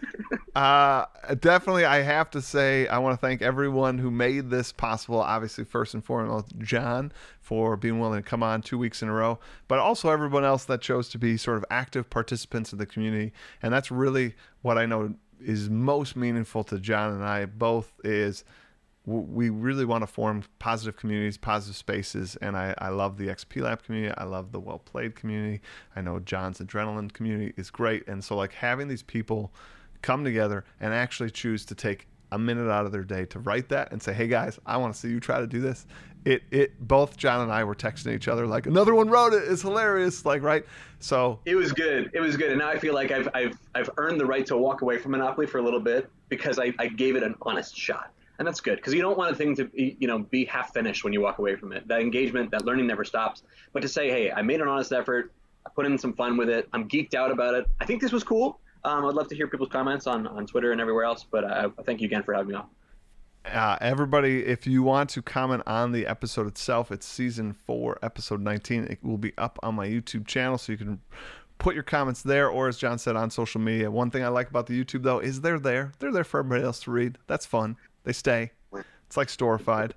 [0.55, 1.07] Uh,
[1.41, 5.19] definitely, I have to say, I want to thank everyone who made this possible.
[5.19, 7.11] Obviously, first and foremost, John
[7.41, 10.67] for being willing to come on two weeks in a row, but also everyone else
[10.67, 13.33] that chose to be sort of active participants in the community.
[13.63, 18.45] And that's really what I know is most meaningful to John and I both is
[19.05, 23.63] we really want to form positive communities, positive spaces, and I, I love the XP
[23.63, 24.15] Lab community.
[24.17, 25.61] I love the Well Played community.
[25.97, 29.53] I know John's Adrenaline community is great, and so like having these people
[30.03, 33.69] come together and actually choose to take a minute out of their day to write
[33.69, 35.87] that and say, "Hey guys, I want to see you try to do this."
[36.25, 39.43] It it both John and I were texting each other like, "Another one wrote it.
[39.51, 40.65] It's hilarious." Like right,
[41.01, 42.11] so It was good.
[42.15, 44.57] It was good, and now I feel like I've I've I've earned the right to
[44.57, 47.77] walk away from Monopoly for a little bit because I, I gave it an honest
[47.77, 50.45] shot, and that's good because you don't want a thing to be, you know be
[50.45, 51.87] half finished when you walk away from it.
[51.89, 53.43] That engagement, that learning never stops.
[53.73, 55.33] But to say, hey, I made an honest effort,
[55.67, 56.69] I put in some fun with it.
[56.73, 57.67] I'm geeked out about it.
[57.81, 58.61] I think this was cool.
[58.85, 61.25] Um, I'd love to hear people's comments on, on Twitter and everywhere else.
[61.25, 62.67] But uh, thank you again for having me on.
[63.45, 68.41] uh, everybody, if you want to comment on the episode itself, it's season four, episode
[68.41, 68.85] 19.
[68.85, 71.01] It will be up on my YouTube channel, so you can
[71.59, 73.89] put your comments there, or as John said, on social media.
[73.91, 75.93] One thing I like about the YouTube, though, is they're there.
[76.01, 77.19] They're there for everybody else to read.
[77.29, 77.77] That's fun.
[78.05, 78.53] They stay.
[79.07, 79.93] It's like storified.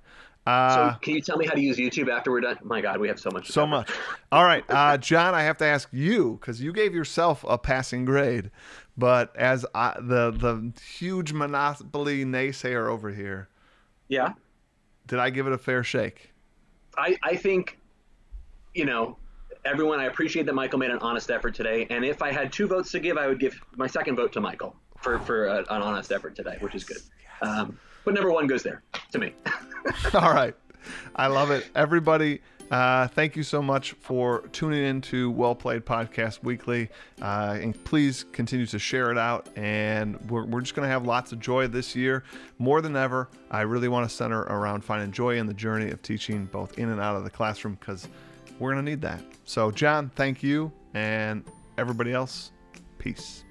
[0.46, 2.56] Uh, so can you tell me how to use YouTube after we're done?
[2.62, 3.50] My God, we have so much.
[3.50, 3.90] so much.
[4.30, 8.04] All right, uh, John, I have to ask you because you gave yourself a passing
[8.04, 8.50] grade,
[8.96, 13.48] but as I, the the huge monopoly naysayer over here,
[14.08, 14.34] Yeah.
[15.08, 16.32] did I give it a fair shake?
[16.96, 17.78] I, I think,
[18.72, 19.16] you know,
[19.64, 21.86] everyone, I appreciate that Michael made an honest effort today.
[21.90, 24.40] And if I had two votes to give, I would give my second vote to
[24.40, 26.98] Michael for, for a, an honest effort today, which is good.
[27.42, 29.34] Um, but number one goes there to me.
[30.14, 30.54] All right.
[31.16, 31.68] I love it.
[31.74, 32.40] Everybody,
[32.70, 36.88] uh, thank you so much for tuning in to Well Played Podcast Weekly.
[37.20, 39.48] Uh, and please continue to share it out.
[39.56, 42.22] And we're, we're just going to have lots of joy this year.
[42.58, 46.00] More than ever, I really want to center around finding joy in the journey of
[46.00, 48.08] teaching, both in and out of the classroom, because
[48.60, 49.20] we're going to need that.
[49.42, 50.70] So, John, thank you.
[50.94, 51.42] And
[51.76, 52.52] everybody else,
[52.98, 53.45] peace.